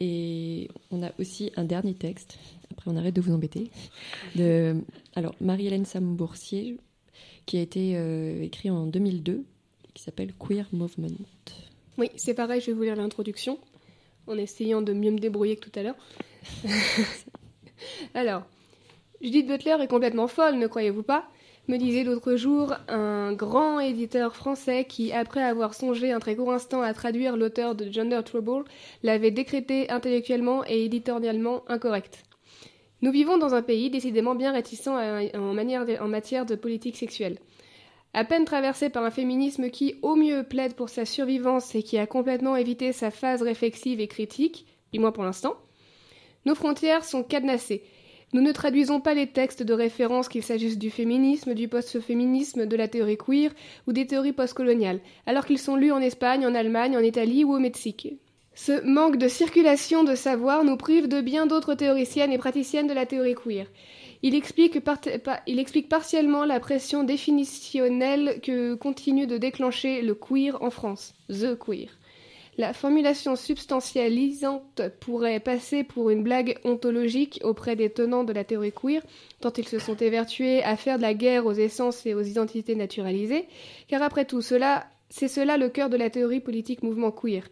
[0.00, 2.38] et on a aussi un dernier texte.
[2.72, 3.70] Après, on arrête de vous embêter.
[4.36, 4.76] De
[5.14, 6.76] alors Marie-Hélène Sambourcier,
[7.46, 9.44] qui a été euh, écrit en 2002,
[9.94, 11.16] qui s'appelle Queer Movement.
[11.96, 12.60] Oui, c'est pareil.
[12.60, 13.58] Je vais vous lire l'introduction
[14.26, 15.96] en essayant de mieux me débrouiller que tout à l'heure.
[18.14, 18.42] Alors,
[19.20, 21.24] Judith Butler est complètement folle, ne croyez-vous pas?
[21.66, 26.52] Me disait l'autre jour un grand éditeur français qui, après avoir songé un très court
[26.52, 28.64] instant à traduire l'auteur de Gender Trouble,
[29.02, 32.22] l'avait décrété intellectuellement et éditorialement incorrect.
[33.00, 35.54] Nous vivons dans un pays décidément bien réticent en,
[36.08, 37.38] matière de politique sexuelle.
[38.12, 41.96] À peine traversé par un féminisme qui, au mieux, plaide pour sa survivance et qui
[41.96, 45.56] a complètement évité sa phase réflexive et critique, du moins pour l'instant,
[46.44, 47.82] nos frontières sont cadenassées.
[48.32, 52.76] Nous ne traduisons pas les textes de référence qu'il s'agisse du féminisme, du post-féminisme, de
[52.76, 53.52] la théorie queer
[53.86, 57.54] ou des théories postcoloniales, alors qu'ils sont lus en Espagne, en Allemagne, en Italie ou
[57.54, 58.18] au Mexique.
[58.56, 62.92] Ce manque de circulation de savoir nous prive de bien d'autres théoriciennes et praticiennes de
[62.92, 63.66] la théorie queer.
[64.22, 64.78] Il explique,
[65.46, 71.58] il explique partiellement la pression définitionnelle que continue de déclencher le queer en France, the
[71.58, 71.88] queer.
[72.56, 78.70] La formulation substantialisante pourrait passer pour une blague ontologique auprès des tenants de la théorie
[78.70, 79.02] queer,
[79.40, 82.76] tant ils se sont évertués à faire de la guerre aux essences et aux identités
[82.76, 83.48] naturalisées,
[83.88, 87.48] car après tout, c'est cela le cœur de la théorie politique mouvement queer.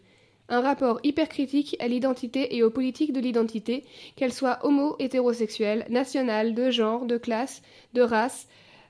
[0.47, 3.83] Un rapport hypercritique à l'identité et aux politiques de l'identité,
[4.15, 7.61] qu'elles soient homo, hétérosexuelles, nationales, de genre, de classe,
[7.93, 8.47] de race,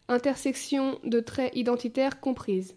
[0.07, 2.75] intersection de traits identitaires comprises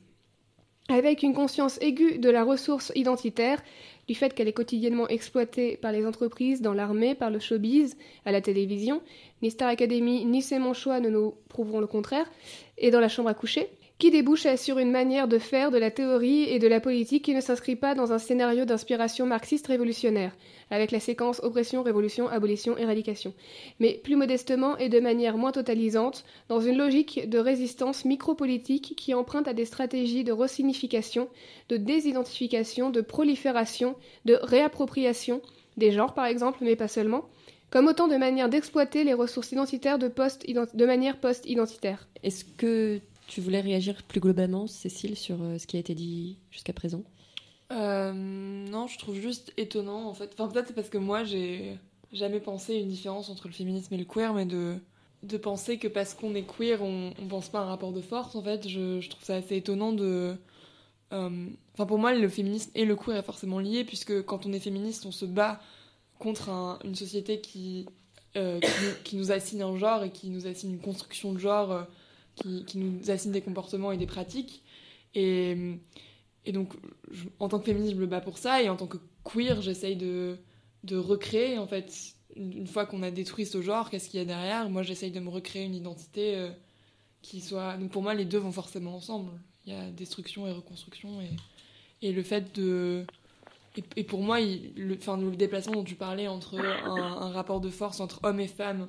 [0.89, 3.62] avec une conscience aiguë de la ressource identitaire,
[4.07, 8.32] du fait qu'elle est quotidiennement exploitée par les entreprises, dans l'armée, par le showbiz, à
[8.32, 9.03] la télévision,
[9.43, 12.30] ni Star Academy, ni C'est mon choix ne nous prouveront le contraire,
[12.78, 13.68] et dans la chambre à coucher,
[13.99, 17.34] qui débouche sur une manière de faire de la théorie et de la politique qui
[17.34, 20.36] ne s'inscrit pas dans un scénario d'inspiration marxiste révolutionnaire,
[20.70, 23.32] avec la séquence oppression, révolution, abolition, éradication,
[23.80, 29.14] mais plus modestement et de manière moins totalisante, dans une logique de résistance micropolitique qui
[29.14, 31.28] emprunte à des stratégies de resignification,
[31.70, 35.40] de désidentification, de prolifération, de réappropriation,
[35.78, 37.24] des genres par exemple, mais pas seulement,
[37.70, 40.12] comme autant de manières d'exploiter les ressources identitaires de,
[40.74, 42.07] de manière post-identitaire.
[42.22, 46.39] Est-ce que tu voulais réagir plus globalement, Cécile, sur euh, ce qui a été dit
[46.51, 47.03] jusqu'à présent?
[47.72, 50.33] Euh, Non, je trouve juste étonnant, en fait.
[50.35, 51.79] Enfin, peut-être parce que moi, j'ai
[52.12, 54.77] jamais pensé une différence entre le féminisme et le queer, mais de,
[55.24, 58.01] de penser que parce qu'on est queer, on, on pense pas à un rapport de
[58.01, 58.68] force, en fait.
[58.68, 60.37] Je, trouve ça assez étonnant de.
[61.12, 64.53] Euh, enfin, pour moi, le féminisme et le queer est forcément lié, puisque quand on
[64.53, 65.61] est féministe, on se bat
[66.20, 67.87] contre une société qui,
[69.05, 71.87] qui, nous, assigne un genre et qui nous assigne une construction de genre
[72.37, 74.62] qui, nous assigne des comportements et des pratiques.
[75.14, 75.57] Et,
[76.45, 76.74] et donc,
[77.39, 78.62] en tant que féministe, je me bats pour ça.
[78.62, 80.39] Et en tant que queer, j'essaye de,
[80.84, 81.93] de recréer, en fait,
[82.37, 84.68] une, fois qu'on a détruit ce genre, qu'est-ce qu'il y a derrière?
[84.68, 86.51] Moi, j'essaye de me recréer une identité euh,
[87.22, 87.76] qui soit.
[87.76, 89.32] Donc, pour moi, les deux vont forcément ensemble.
[89.66, 91.20] Il y a destruction et reconstruction.
[91.20, 93.05] Et, et le fait de.
[93.97, 97.68] Et, pour moi, le, enfin, le déplacement dont tu parlais entre un, un rapport de
[97.68, 98.89] force entre hommes et femmes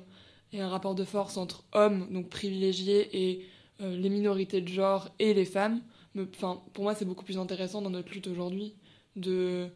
[0.52, 3.46] et un rapport de force entre hommes, donc privilégiés, et
[3.80, 5.80] euh, les minorités de genre et les femmes.
[6.16, 8.74] Enfin, pour moi, c'est beaucoup plus intéressant dans notre lutte aujourd'hui.
[9.14, 9.68] De,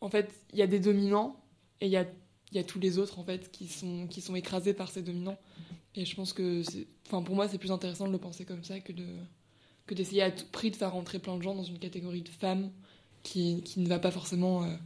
[0.00, 1.36] en fait, il y a des dominants
[1.80, 2.06] et il y a,
[2.52, 5.38] y a tous les autres en fait qui sont qui sont écrasés par ces dominants.
[5.94, 6.62] Et je pense que,
[7.08, 9.06] pour moi, c'est plus intéressant de le penser comme ça que de
[9.86, 12.28] que d'essayer à tout prix de faire rentrer plein de gens dans une catégorie de
[12.28, 12.70] femmes
[13.22, 14.76] qui, qui ne va pas forcément euh,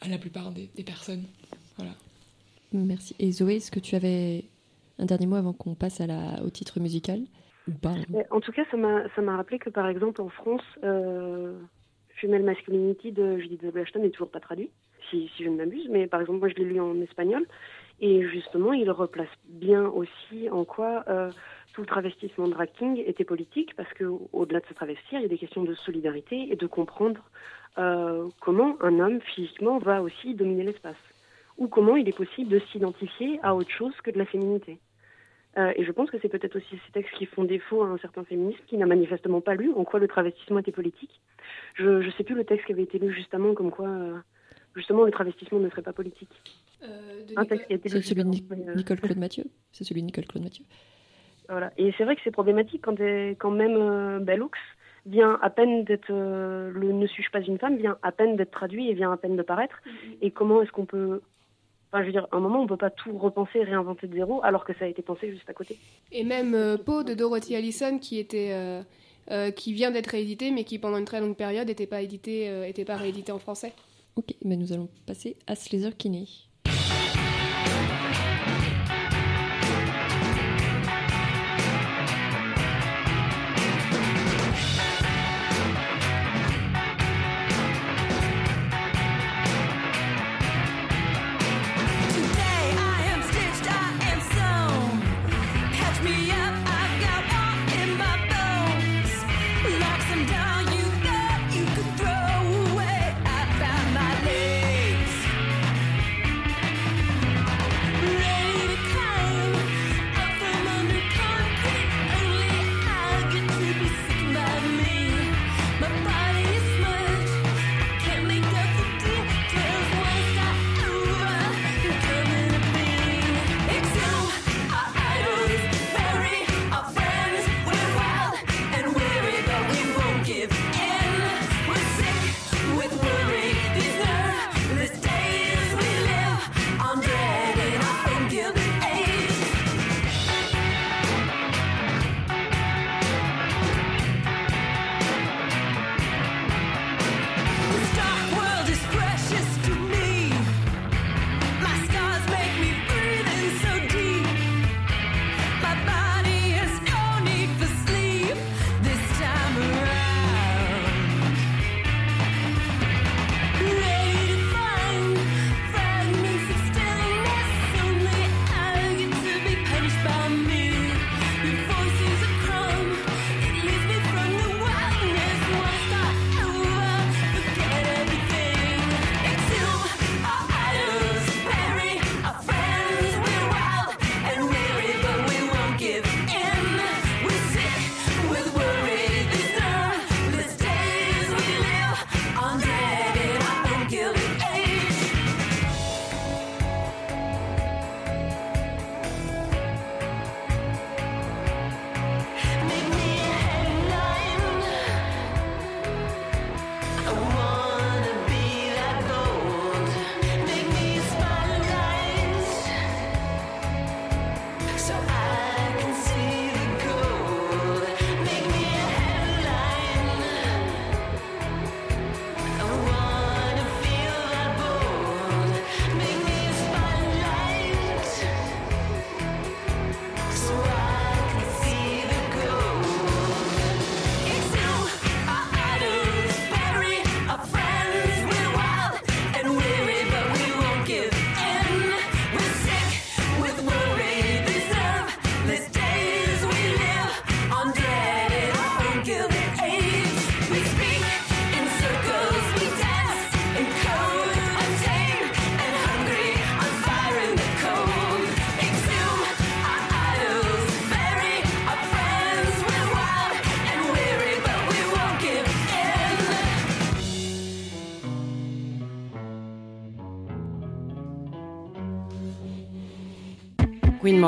[0.00, 1.24] à la plupart des, des personnes.
[1.76, 1.94] Voilà.
[2.72, 3.14] Merci.
[3.18, 4.44] Et Zoé, est-ce que tu avais
[4.98, 7.20] un dernier mot avant qu'on passe à la, au titre musical
[7.68, 7.94] ou pas
[8.30, 11.54] En tout cas, ça m'a rappelé que par exemple en France, euh,
[12.20, 14.70] Female Masculinity de Judith Ashton n'est toujours pas traduit,
[15.10, 17.46] si, si je ne m'abuse, mais par exemple moi je l'ai lu en espagnol.
[18.00, 21.30] Et justement, il replace bien aussi en quoi euh,
[21.72, 25.26] tout le travestissement drag king était politique, parce que au-delà de se travestir, il y
[25.26, 27.20] a des questions de solidarité et de comprendre
[27.78, 30.96] euh, comment un homme physiquement va aussi dominer l'espace,
[31.58, 34.78] ou comment il est possible de s'identifier à autre chose que de la féminité.
[35.58, 37.98] Euh, et je pense que c'est peut-être aussi ces textes qui font défaut à un
[37.98, 41.20] certain féminisme qui n'a manifestement pas lu en quoi le travestissement était politique.
[41.74, 44.18] Je ne sais plus le texte qui avait été lu justement comme quoi euh,
[44.74, 46.30] justement le travestissement ne serait pas politique.
[47.36, 48.28] un texte qui a été lu C'est celui de
[48.70, 49.44] euh, Nicole Claude Mathieu.
[49.72, 50.64] C'est celui de Nicole Claude Mathieu.
[51.48, 51.70] Voilà.
[51.76, 54.50] Et c'est vrai que c'est problématique quand, quand même euh, Bellux
[55.06, 58.52] vient à peine d'être euh, le ne suis-je pas une femme vient à peine d'être
[58.52, 59.80] traduit et vient à peine de paraître.
[60.20, 61.20] Et comment est-ce qu'on peut
[61.92, 64.42] Enfin, je veux dire, à un moment, on peut pas tout repenser, réinventer de zéro,
[64.42, 65.78] alors que ça a été pensé juste à côté.
[66.10, 68.82] Et même euh, Poe de Dorothy Allison qui était euh,
[69.30, 72.48] euh, qui vient d'être réédité mais qui pendant une très longue période n'était pas édité
[72.48, 73.72] euh, était pas réédité en français.
[74.16, 76.26] Ok, mais nous allons passer à Slazer Kinney.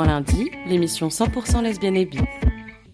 [0.05, 2.17] Lundi, l'émission 100% lesbienne et bi.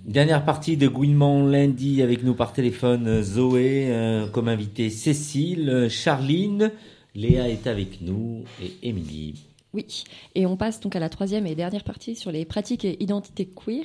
[0.05, 5.89] Dernière partie de Gouinement lundi avec nous par téléphone Zoé, euh, comme invité Cécile, euh,
[5.89, 6.71] Charline,
[7.15, 9.45] Léa est avec nous et Émilie.
[9.73, 10.03] Oui,
[10.35, 13.45] et on passe donc à la troisième et dernière partie sur les pratiques et identités
[13.45, 13.83] queer,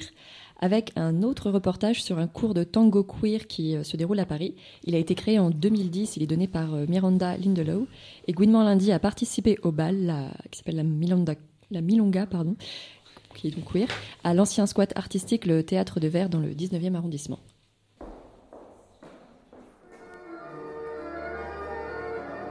[0.60, 4.24] avec un autre reportage sur un cours de tango queer qui euh, se déroule à
[4.26, 4.54] Paris.
[4.84, 7.86] Il a été créé en 2010, il est donné par Miranda Lindelow,
[8.26, 11.34] et Gouinement Lundi a participé au bal, la- qui s'appelle la Milonga,
[11.70, 12.56] la Milonga pardon,
[13.36, 13.86] qui est donc queer,
[14.24, 17.38] à l'ancien squat artistique, le Théâtre de Verre, dans le 19e arrondissement.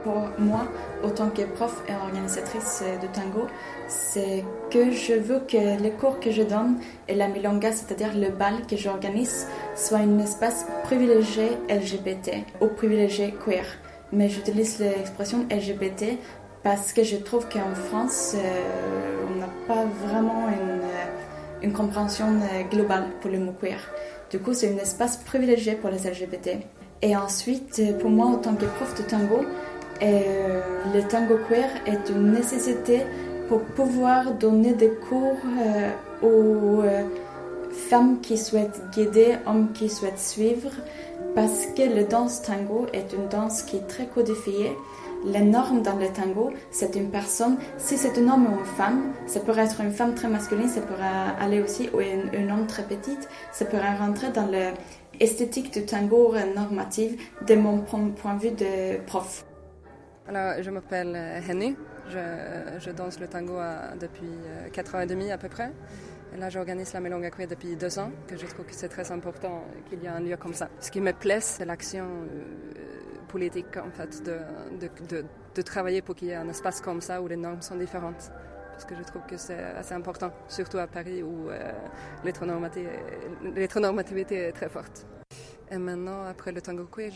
[0.04, 0.68] Pour moi,
[1.02, 3.48] autant que prof et organisatrice de tango,
[3.88, 6.78] c'est que je veux que les cours que je donne
[7.08, 13.34] et la milonga, c'est-à-dire le bal que j'organise, soit un espace privilégié LGBT ou privilégié
[13.44, 13.66] queer.
[14.12, 16.16] Mais j'utilise l'expression LGBT
[16.66, 22.62] parce que je trouve qu'en France, euh, on n'a pas vraiment une, euh, compréhension euh,
[22.68, 23.78] globale pour le mot queer.
[24.32, 26.58] Du coup, c'est un espace privilégié pour les LGBT.
[27.02, 29.44] Et ensuite, pour moi, en tant que prof de tango,
[30.00, 33.02] le tango queer est une nécessité
[33.48, 35.38] pour pouvoir donner des cours
[36.24, 36.82] aux
[37.70, 40.72] femmes qui souhaitent guider, hommes qui souhaitent suivre,
[41.36, 44.72] parce que le danse tango est une danse qui est très codifiée.
[45.24, 49.12] Les normes dans le tango, c'est une personne, si c'est un homme ou une femme,
[49.26, 52.84] ça pourrait être une femme très masculine, ça pourrait aller aussi, ou un, homme très
[52.84, 53.16] petit,
[53.52, 59.44] ça pourrait rentrer dans l'esthétique du tango normative de mon point de vue de prof.
[60.28, 61.76] Alors, je m'appelle euh, Henny.
[62.08, 63.54] Je, danse le tango
[64.00, 65.72] depuis euh, 4 ans et demi à peu près.
[66.38, 69.64] Là, j'organise la Melonga Queer depuis deux ans, que je trouve que c'est très important
[69.88, 70.68] qu'il y ait un lieu comme ça.
[70.80, 72.84] Ce qui me plaît, c'est l'action euh,
[73.26, 74.38] politique, en fait, de,
[74.80, 75.24] de,
[75.54, 78.30] de, travailler pour qu'il y ait un espace comme ça où les normes sont différentes.
[78.72, 81.72] Parce que je trouve que c'est assez important, surtout à Paris où euh,
[82.24, 82.86] l'hétéronormati-
[83.54, 85.06] l'hétéronormativité est très forte.
[85.70, 87.10] Et maintenant, après le tango queer,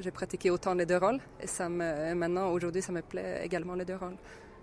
[0.00, 1.20] j'ai pratiqué autant les deux rôles.
[1.40, 4.16] Et ça me, et maintenant, aujourd'hui, ça me plaît également les deux rôles.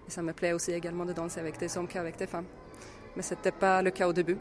[0.07, 2.47] Et ça me plaît aussi également de danser avec des hommes qu'avec des femmes.
[3.15, 4.37] Mais ce n'était pas le cas au début.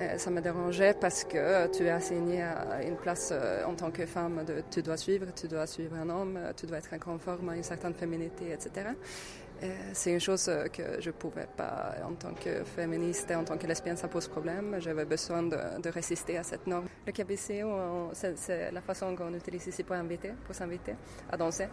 [0.00, 3.90] Euh, ça me dérangeait parce que tu es assigné à une place euh, en tant
[3.90, 4.44] que femme.
[4.44, 7.56] De, tu dois suivre, tu dois suivre un homme, euh, tu dois être conforme à
[7.56, 8.90] une certaine féminité, etc.
[9.94, 13.66] C'est une chose que je ne pouvais pas, en tant que féministe en tant que
[13.66, 14.76] lesbienne, ça pose problème.
[14.80, 16.84] J'avais besoin de, de résister à cette norme.
[17.06, 20.94] Le KBCO, c'est la façon qu'on utilise ici pour inviter, pour s'inviter
[21.32, 21.68] à danser.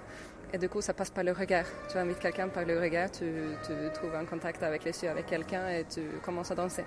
[0.54, 1.66] Et du coup, ça passe par le regard.
[1.92, 3.26] Tu invites quelqu'un par le regard, tu,
[3.66, 6.86] tu trouves un contact avec les yeux avec quelqu'un et tu commences à danser.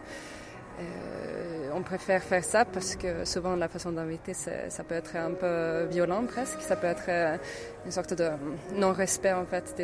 [0.78, 5.32] Euh, on préfère faire ça parce que souvent la façon d'inviter, ça peut être un
[5.32, 6.60] peu violent presque.
[6.60, 7.36] Ça peut être euh,
[7.84, 8.30] une sorte de
[8.74, 9.74] non-respect en fait.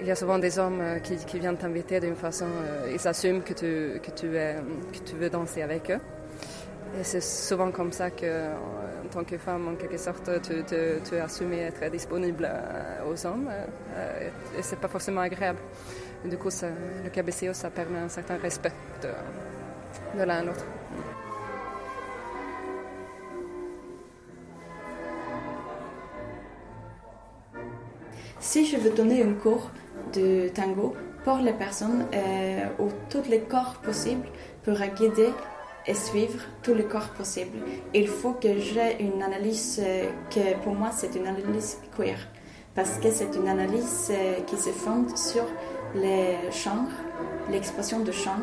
[0.00, 2.46] Il y a souvent des hommes euh, qui, viennent t'inviter d'une façon,
[2.90, 6.00] ils assument que tu, veux danser avec eux.
[7.00, 8.48] Et c'est souvent comme ça que,
[9.04, 10.76] en tant que femme, en quelque sorte, tu, tu,
[11.08, 12.50] tu es assumé être disponible
[13.08, 13.48] aux hommes.
[14.58, 15.58] et c'est pas forcément agréable.
[16.24, 16.50] Du coup,
[17.04, 20.64] le KBCO, ça permet un certain respect de, de l'un à l'autre.
[28.38, 29.70] Si je veux donner un cours
[30.12, 30.94] de tango
[31.24, 34.28] pour les personnes euh, où tous les corps possibles
[34.64, 35.30] pour guider
[35.86, 37.58] et suivre tous les corps possibles,
[37.94, 42.18] il faut que j'ai une analyse euh, que pour moi c'est une analyse queer
[42.74, 45.44] parce que c'est une analyse euh, qui se fonde sur
[45.94, 46.90] les genres,
[47.50, 48.36] l'expression de genre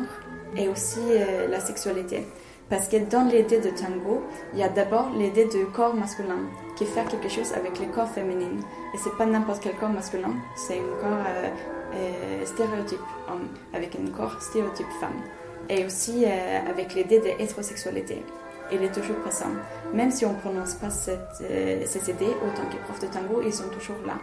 [0.56, 2.26] et aussi euh, la sexualité.
[2.68, 4.22] Parce que dans l'idée de tango,
[4.52, 6.38] il y a d'abord l'idée du corps masculin
[6.76, 8.60] qui fait quelque chose avec le corps féminin.
[8.94, 11.50] Et c'est pas n'importe quel corps masculin, c'est un corps euh,
[11.94, 15.20] euh, stéréotype homme avec un corps stéréotype femme.
[15.68, 18.24] Et aussi avec l'idée de hétérosexualité.
[18.72, 19.50] Il est toujours présent.
[19.92, 23.42] Même si on ne prononce pas cette, euh, ces idées, autant que prof de tango,
[23.44, 24.14] ils sont toujours là.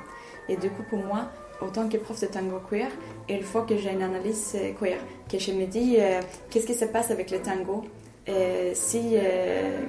[0.48, 1.30] Et du coup, pour moi,
[1.62, 2.90] autant que prof de tango queer,
[3.30, 5.00] il faut que j'ai une analyse euh, queer.
[5.30, 7.84] Que je me dis, euh, qu'est-ce qui se passe avec le tango?
[8.30, 9.16] Euh, si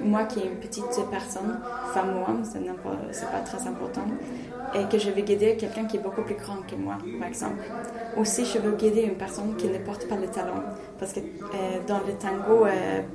[0.01, 1.59] moi qui est une petite personne,
[1.93, 2.43] femme ou homme,
[3.11, 4.05] c'est pas très important,
[4.73, 7.61] et que je vais guider quelqu'un qui est beaucoup plus grand que moi, par exemple.
[8.15, 10.63] Ou si je veux guider une personne qui ne porte pas le talon,
[10.97, 11.19] parce que
[11.85, 12.65] dans le tango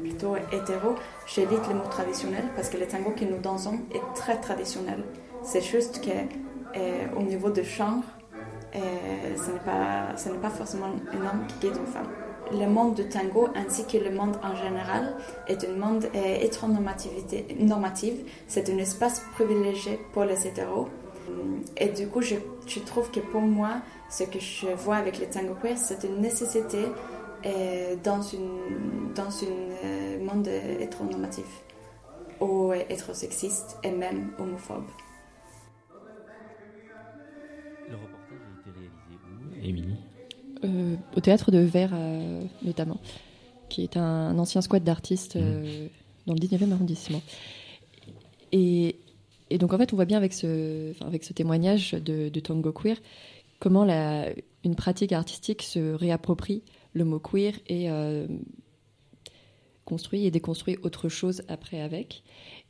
[0.03, 0.95] plutôt hétéro,
[1.27, 5.03] j'évite les mots traditionnels, parce que le tango que nous dansons est très traditionnel.
[5.43, 8.03] C'est juste que au niveau de genre,
[8.75, 12.09] ce n'est pas, ce pas forcément un homme qui guide une femme.
[12.53, 15.17] Le monde du tango ainsi que le monde en général
[15.49, 18.25] est un monde euh, normative.
[18.47, 20.89] C'est un espace privilégié pour les hétéros.
[21.77, 22.35] Et du coup, je,
[22.67, 23.77] je trouve que pour moi,
[24.11, 26.85] ce que je vois avec le tango queer, c'est une nécessité
[27.47, 31.47] euh, dans un dans une, euh, monde hétéronormatif
[32.41, 34.85] ou hétérosexiste et même homophobe.
[39.65, 39.97] Émilie
[40.65, 42.99] Euh, au théâtre de Verre, euh, notamment,
[43.69, 45.89] qui est un, ancien squat d'artistes euh,
[46.27, 47.23] dans le 19e arrondissement.
[48.53, 48.97] Et,
[49.51, 52.41] et donc, en fait, on voit bien avec ce, enfin, avec ce témoignage de, de
[52.41, 52.97] Tango Queer
[53.59, 54.29] comment la,
[54.65, 56.63] une pratique artistique se réapproprie
[56.93, 57.89] le mot queer et
[59.85, 62.23] construit et déconstruit autre chose après avec.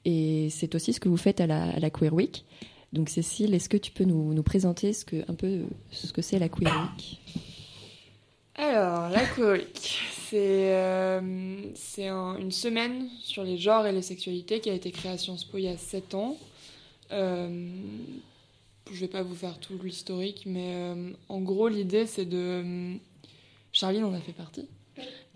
[0.04, 2.44] Et c'est aussi ce que vous faites à la, à la Queer Week.
[2.94, 6.38] Donc Cécile, est-ce que tu peux nous, présenter ce que, un peu ce que c'est
[6.38, 7.20] la Week
[8.54, 10.00] Alors, la Week,
[10.30, 15.18] c'est euh, une semaine sur les genres et les sexualités qui a été créée à
[15.18, 16.36] Sciences Po il y a 7 ans.
[17.10, 17.68] Euh,
[18.92, 22.94] je vais pas vous faire tout l'historique, mais euh, en gros, l'idée c'est de.
[23.72, 24.68] Charline en a fait partie.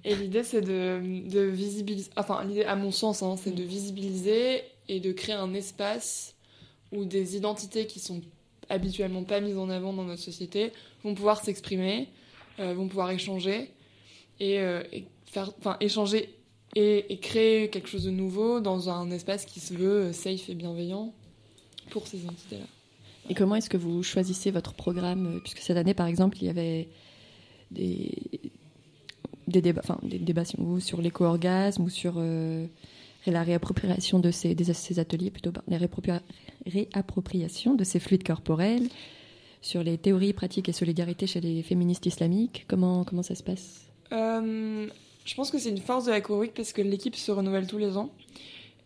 [0.04, 2.10] Et l'idée c'est de, de visibiliser.
[2.16, 6.36] Enfin, l'idée, à mon sens, hein, c'est de visibiliser et de créer un espace
[6.92, 8.20] où des identités qui sont
[8.68, 12.08] habituellement pas mises en avant dans notre société vont pouvoir s'exprimer,
[12.60, 13.70] euh, vont pouvoir échanger
[14.40, 14.82] et, euh,
[15.26, 16.34] faire, enfin échanger
[16.74, 20.54] et, créer quelque chose de nouveau dans un espace qui se veut euh, safe et
[20.54, 21.12] bienveillant
[21.90, 22.66] pour ces identités-là.
[23.30, 26.48] Et comment est-ce que vous choisissez votre programme Puisque cette année, par exemple, il y
[26.48, 26.88] avait
[27.70, 28.12] des,
[29.46, 32.22] des débats, enfin, des débats sur l'éco-orgasme ou sur
[33.26, 36.22] la réappropriation de ces, ateliers, plutôt, la réappropria-
[36.66, 38.88] réappropriation de ces fluides corporels,
[39.60, 42.64] sur les théories, pratiques et solidarité chez les féministes islamiques.
[42.68, 43.88] Comment, comment ça se passe?
[44.12, 44.86] Euh,
[45.24, 47.78] je pense que c'est une force de la Week parce que l'équipe se renouvelle tous
[47.78, 48.10] les ans.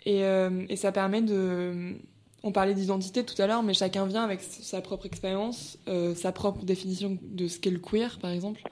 [0.04, 1.94] Et, euh, et ça permet de.
[2.42, 6.32] On parlait d'identité tout à l'heure, mais chacun vient avec sa propre expérience, euh, sa
[6.32, 8.62] propre définition de ce qu'est le queer, par exemple,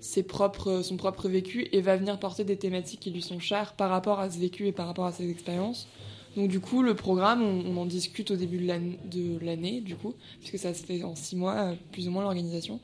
[0.00, 3.74] ses propres, son propre vécu, et va venir porter des thématiques qui lui sont chères
[3.74, 5.88] par rapport à ce vécu et par rapport à ses expériences.
[6.36, 10.58] Donc du coup, le programme, on, en discute au début de l'année, du coup, puisque
[10.58, 12.80] ça se fait en six mois, plus ou moins l'organisation.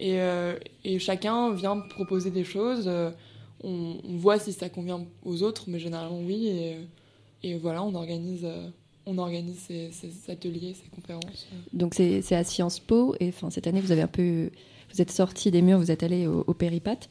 [0.00, 2.84] Et, euh, et chacun vient proposer des choses.
[2.86, 3.10] euh,
[3.64, 6.76] on, voit si ça convient aux autres, mais généralement oui.
[7.42, 8.68] Et, voilà, on organise, euh,
[9.06, 11.48] on organise ces, ateliers, ces conférences.
[11.72, 14.50] Donc c'est c'est à Sciences Po et enfin cette année vous avez un peu
[14.92, 17.08] vous êtes sorti des murs, vous êtes allé au, au péripath.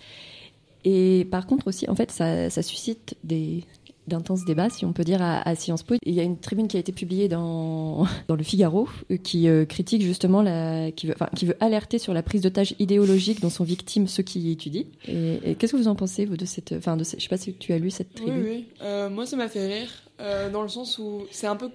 [0.86, 3.64] Et par contre aussi en fait ça, ça suscite des
[4.08, 5.96] d'intenses débats si on peut dire à, à Sciences Po.
[6.06, 9.50] Il y a une tribune qui a été publiée dans dans le Figaro euh, qui
[9.50, 13.42] euh, critique justement la qui veut enfin qui veut alerter sur la prise d'otage idéologique
[13.42, 14.86] dont sont victimes ceux qui y étudient.
[15.10, 17.30] Et, et qu'est-ce que vous en pensez vous de cette enfin de cette- je sais
[17.30, 18.44] pas si tu as lu cette Oui, tribune.
[18.46, 18.66] oui.
[18.82, 19.90] Euh, moi, ça m'a fait rire,
[20.22, 21.70] euh, dans le sens où c'est un peu.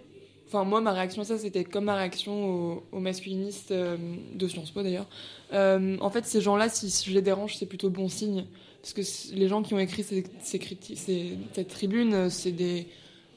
[0.53, 3.97] Enfin, moi, ma réaction à ça, c'était comme ma réaction aux, aux masculinistes euh,
[4.35, 5.07] de Sciences Po d'ailleurs.
[5.55, 8.45] Euh, en fait, ces gens-là, si je les dérange, c'est plutôt bon signe.
[8.83, 12.87] Parce que les gens qui ont écrit ces, ces cette tribune, euh, c'est des,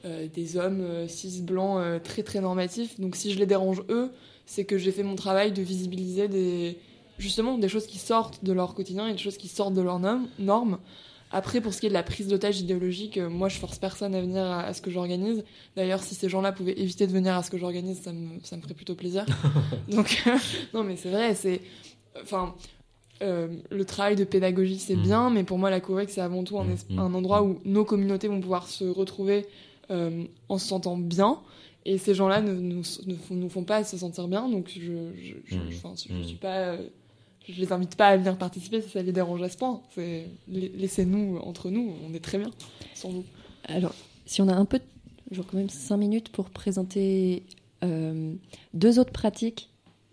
[0.04, 3.00] des hommes cis blancs très très normatifs.
[3.00, 4.12] Donc si je les dérange eux,
[4.44, 6.78] c'est que j'ai fait mon travail de visibiliser
[7.18, 9.98] justement des choses qui sortent de leur quotidien et des choses qui sortent de leurs
[10.38, 10.78] normes.
[11.32, 14.14] Après, pour ce qui est de la prise d'otage idéologique, euh, moi je force personne
[14.14, 15.44] à venir à, à ce que j'organise.
[15.76, 18.56] D'ailleurs, si ces gens-là pouvaient éviter de venir à ce que j'organise, ça me, ça
[18.56, 19.26] me ferait plutôt plaisir.
[19.88, 20.22] Donc,
[20.74, 21.60] non, mais c'est vrai, c'est.
[22.22, 22.54] Enfin.
[23.22, 26.58] euh, le travail de pédagogie c'est bien, mais pour moi la Corée c'est avant tout
[26.58, 29.46] un, es- un endroit où nos communautés vont pouvoir se retrouver
[29.90, 31.38] euh, en se sentant bien.
[31.86, 34.80] Et ces gens-là ne nous, ne font, nous font pas se sentir bien, donc je,
[35.16, 35.94] je, je, Mm.
[36.22, 36.78] je suis pas, euh,
[37.48, 39.80] je les invite pas à venir participer si ça les dérange à ce point.
[40.48, 42.50] Laissez-nous entre nous, on est très bien
[42.94, 43.24] sans nous.
[43.64, 43.94] Alors,
[44.24, 44.80] si on a un peu,
[45.30, 47.44] genre quand même 5 minutes pour présenter
[47.84, 48.32] euh,
[48.74, 49.70] deux autres pratiques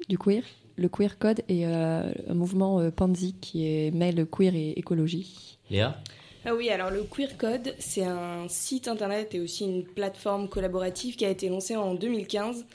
[0.09, 0.43] du queer,
[0.75, 5.57] le queer code et euh, un mouvement euh, Panzi qui est, mêle queer et écologie.
[5.69, 5.97] Léa?
[6.45, 11.15] Ah oui, alors le Queer Code, c'est un site internet et aussi une plateforme collaborative
[11.15, 12.65] qui a été lancée en 2015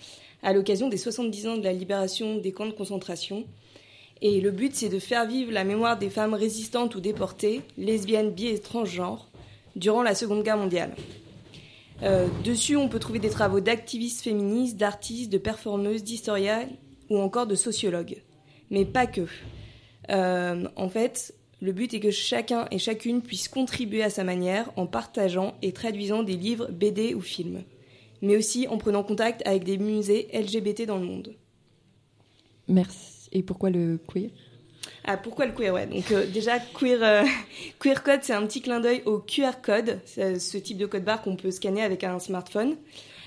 [0.42, 3.44] à l'occasion des 70 ans de la libération des camps de concentration.
[4.20, 8.32] Et le but, c'est de faire vivre la mémoire des femmes résistantes ou déportées, lesbiennes,
[8.32, 9.28] bi et transgenres,
[9.76, 10.94] durant la Seconde Guerre mondiale.
[12.02, 16.68] Euh, dessus, on peut trouver des travaux d'activistes féministes, d'artistes, de performeuses, d'historiens
[17.10, 18.22] ou encore de sociologues.
[18.70, 19.26] Mais pas que.
[20.10, 24.70] Euh, en fait, le but est que chacun et chacune puisse contribuer à sa manière
[24.76, 27.64] en partageant et traduisant des livres, BD ou films,
[28.22, 31.34] mais aussi en prenant contact avec des musées LGBT dans le monde.
[32.68, 33.17] Merci.
[33.32, 34.30] Et pourquoi le queer?
[35.04, 35.86] Ah, pourquoi le queer ouais.
[35.86, 37.24] Donc euh, déjà, queer, euh,
[37.78, 41.04] queer code, c'est un petit clin d'œil au QR code, c'est ce type de code
[41.04, 42.76] barre qu'on peut scanner avec un smartphone.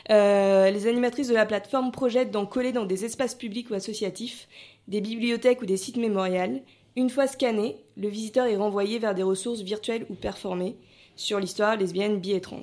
[0.10, 4.48] Euh, les animatrices de la plateforme projettent d'en coller dans des espaces publics ou associatifs,
[4.88, 6.62] des bibliothèques ou des sites mémorials.
[6.96, 10.76] Une fois scanné, le visiteur est renvoyé vers des ressources virtuelles ou performées
[11.16, 12.62] sur l'histoire lesbienne, bi et trans.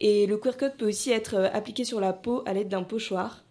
[0.00, 2.82] Et le queer code peut aussi être euh, appliqué sur la peau à l'aide d'un
[2.82, 3.41] pochoir.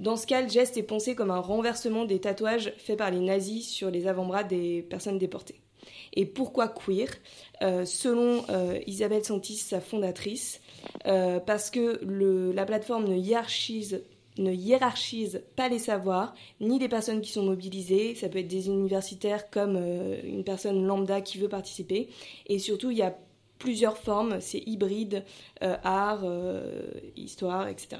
[0.00, 3.20] Dans ce cas, le geste est pensé comme un renversement des tatouages faits par les
[3.20, 5.60] nazis sur les avant-bras des personnes déportées.
[6.14, 7.08] Et pourquoi queer?
[7.60, 10.62] Euh, Selon euh, Isabelle Santis, sa fondatrice,
[11.06, 12.00] euh, parce que
[12.54, 14.02] la plateforme ne hiérarchise,
[14.38, 18.14] ne hiérarchise pas les savoirs, ni les personnes qui sont mobilisées.
[18.14, 19.76] Ça peut être des universitaires comme
[20.24, 22.08] une personne lambda qui veut participer.
[22.46, 23.18] Et surtout, il y a
[23.58, 25.24] plusieurs formes, c'est hybride,
[25.60, 26.24] art,
[27.16, 27.98] histoire, etc.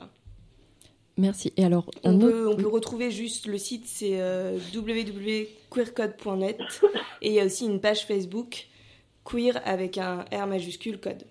[1.21, 1.53] Merci.
[1.59, 6.59] Et alors, On peut, on peut retrouver juste le site, c'est euh, www.queercode.net
[7.21, 8.69] et il y a aussi une page Facebook
[9.25, 11.25] queer avec un R majuscule code.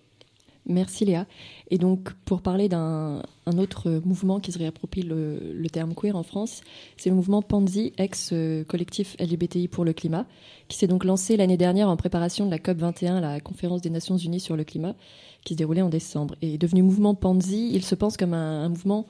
[0.67, 1.25] Merci Léa.
[1.71, 6.15] Et donc, pour parler d'un un autre mouvement qui se réapproprie le, le terme queer
[6.15, 6.61] en France,
[6.97, 10.27] c'est le mouvement Panzi, ex-collectif LGBTI pour le climat,
[10.67, 14.17] qui s'est donc lancé l'année dernière en préparation de la COP21, la conférence des Nations
[14.17, 14.93] Unies sur le climat,
[15.43, 16.35] qui se déroulait en décembre.
[16.43, 19.07] Et devenu mouvement Panzi, il se pense comme un, un mouvement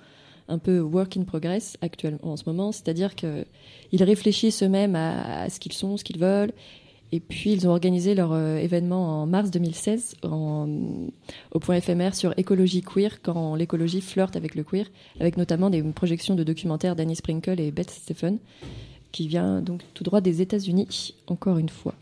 [0.50, 3.46] un peu work in progress actuellement en ce moment, c'est-à-dire qu'ils
[4.04, 6.52] réfléchissent eux-mêmes à, ce qu'ils sont, ce qu'ils veulent,
[7.12, 10.68] et puis, ils ont organisé leur euh, événement en mars 2016 en-
[11.52, 14.86] au point éphémère sur écologie queer, quand l'écologie flirte avec le queer,
[15.20, 18.38] avec notamment des projections de documentaires d'Annie Sprinkle et Beth Stephen,
[19.12, 21.96] qui vient donc tout droit des États-Unis, encore une fois.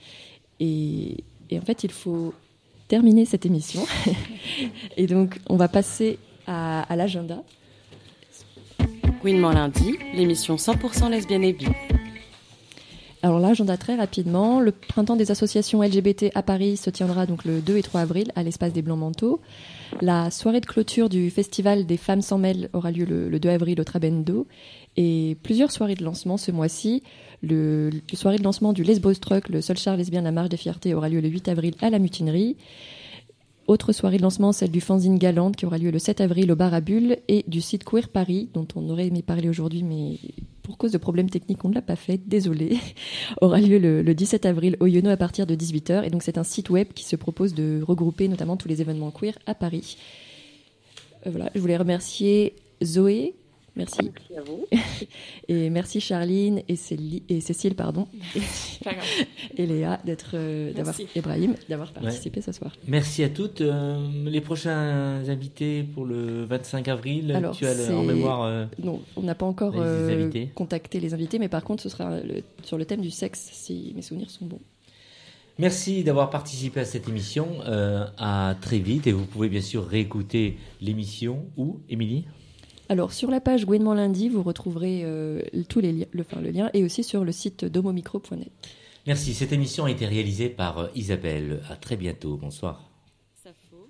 [0.60, 2.34] Et, en fait, il faut
[2.90, 3.86] terminer cette émission.
[4.98, 7.44] et donc, on va passer à l'agenda.
[9.28, 11.66] Gouinement lundi, l'émission 100% lesbienne et bi.
[13.22, 17.60] Alors l'agenda très rapidement, le printemps des associations LGBT à Paris se tiendra donc le
[17.60, 19.42] 2 et 3 avril à l'espace des Blancs Manteaux.
[20.00, 23.50] La soirée de clôture du festival des femmes sans mêle aura lieu le, le 2
[23.50, 24.48] avril au Trabendo
[24.96, 27.04] et plusieurs soirées de lancement ce mois-ci.
[27.44, 30.48] Le, le soirée de lancement du Lesbos Truck, le seul char lesbien de la marche
[30.48, 32.56] des fiertés aura lieu le 8 avril à la Mutinerie.
[33.68, 36.56] Autre soirée de lancement, celle du fanzine Galante qui aura lieu le 7 avril au
[36.56, 40.20] Bar à Bulles et du site Queer Paris dont on aurait aimé parler aujourd'hui mais
[40.64, 42.78] pour cause de problèmes techniques on ne l'a pas fait, désolé,
[43.42, 46.38] aura lieu le, le 17 avril au Yono à partir de 18h et donc c'est
[46.38, 49.98] un site web qui se propose de regrouper notamment tous les événements queer à Paris.
[51.26, 53.36] Euh, voilà, je voulais remercier Zoé,
[53.78, 54.12] merci.
[54.14, 54.66] Merci à vous.
[55.48, 58.08] et merci Charline et, Célie- et Cécile pardon
[59.58, 61.08] et Léa d'être euh, d'avoir Merci.
[61.16, 62.76] et Brahim d'avoir participé ce soir.
[62.88, 63.62] Merci à toutes.
[63.62, 68.66] Euh, les prochains invités pour le 25 avril, Alors, tu as le- en mémoire euh,
[68.84, 72.20] Non, on n'a pas encore les euh, contacté les invités, mais par contre, ce sera
[72.20, 74.60] le- sur le thème du sexe, si mes souvenirs sont bons.
[75.60, 77.48] Merci d'avoir participé à cette émission.
[77.66, 81.46] Euh, à très vite et vous pouvez bien sûr réécouter l'émission.
[81.58, 82.26] Où, Émilie?
[82.90, 86.52] Alors, sur la page Gouinement Lundi, vous retrouverez euh, tous les liens, le, enfin, le
[86.52, 88.52] lien, et aussi sur le site domomicro.net.
[89.06, 89.34] Merci.
[89.34, 91.62] Cette émission a été réalisée par euh, Isabelle.
[91.70, 92.38] À très bientôt.
[92.38, 92.90] Bonsoir.
[93.34, 93.90] Sappho,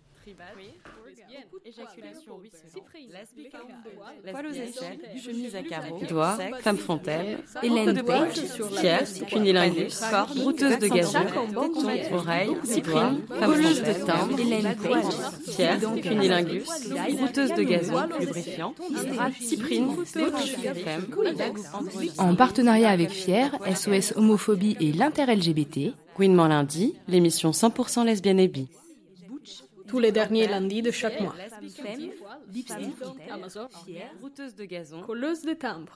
[1.65, 8.03] éjaculation ruisselante, lesbique, Poil aux lesbienne, aisselles, chemise à carreaux, doigts, sexe, femme fontaine, Hélène
[8.03, 8.35] Page,
[8.81, 10.01] tête, cunilingus,
[10.35, 11.19] brouteuse de gazon,
[12.11, 16.67] oreille, cyprine, femme voleuse de timbre, Hélène Page, fière, cunilingus,
[17.15, 18.75] brouteuse de gazon, lubrifiant,
[19.39, 21.05] cyprine, femme,
[22.17, 28.67] En partenariat avec Fier, SOS Homophobie et l'Inter-LGBT, Gouinement lundi, l'émission 100% lesbienne et bi.
[29.87, 31.35] Tous les derniers lundis de chaque mois.
[34.19, 35.85] Brouteuse de gazon, Colleuse de timbre.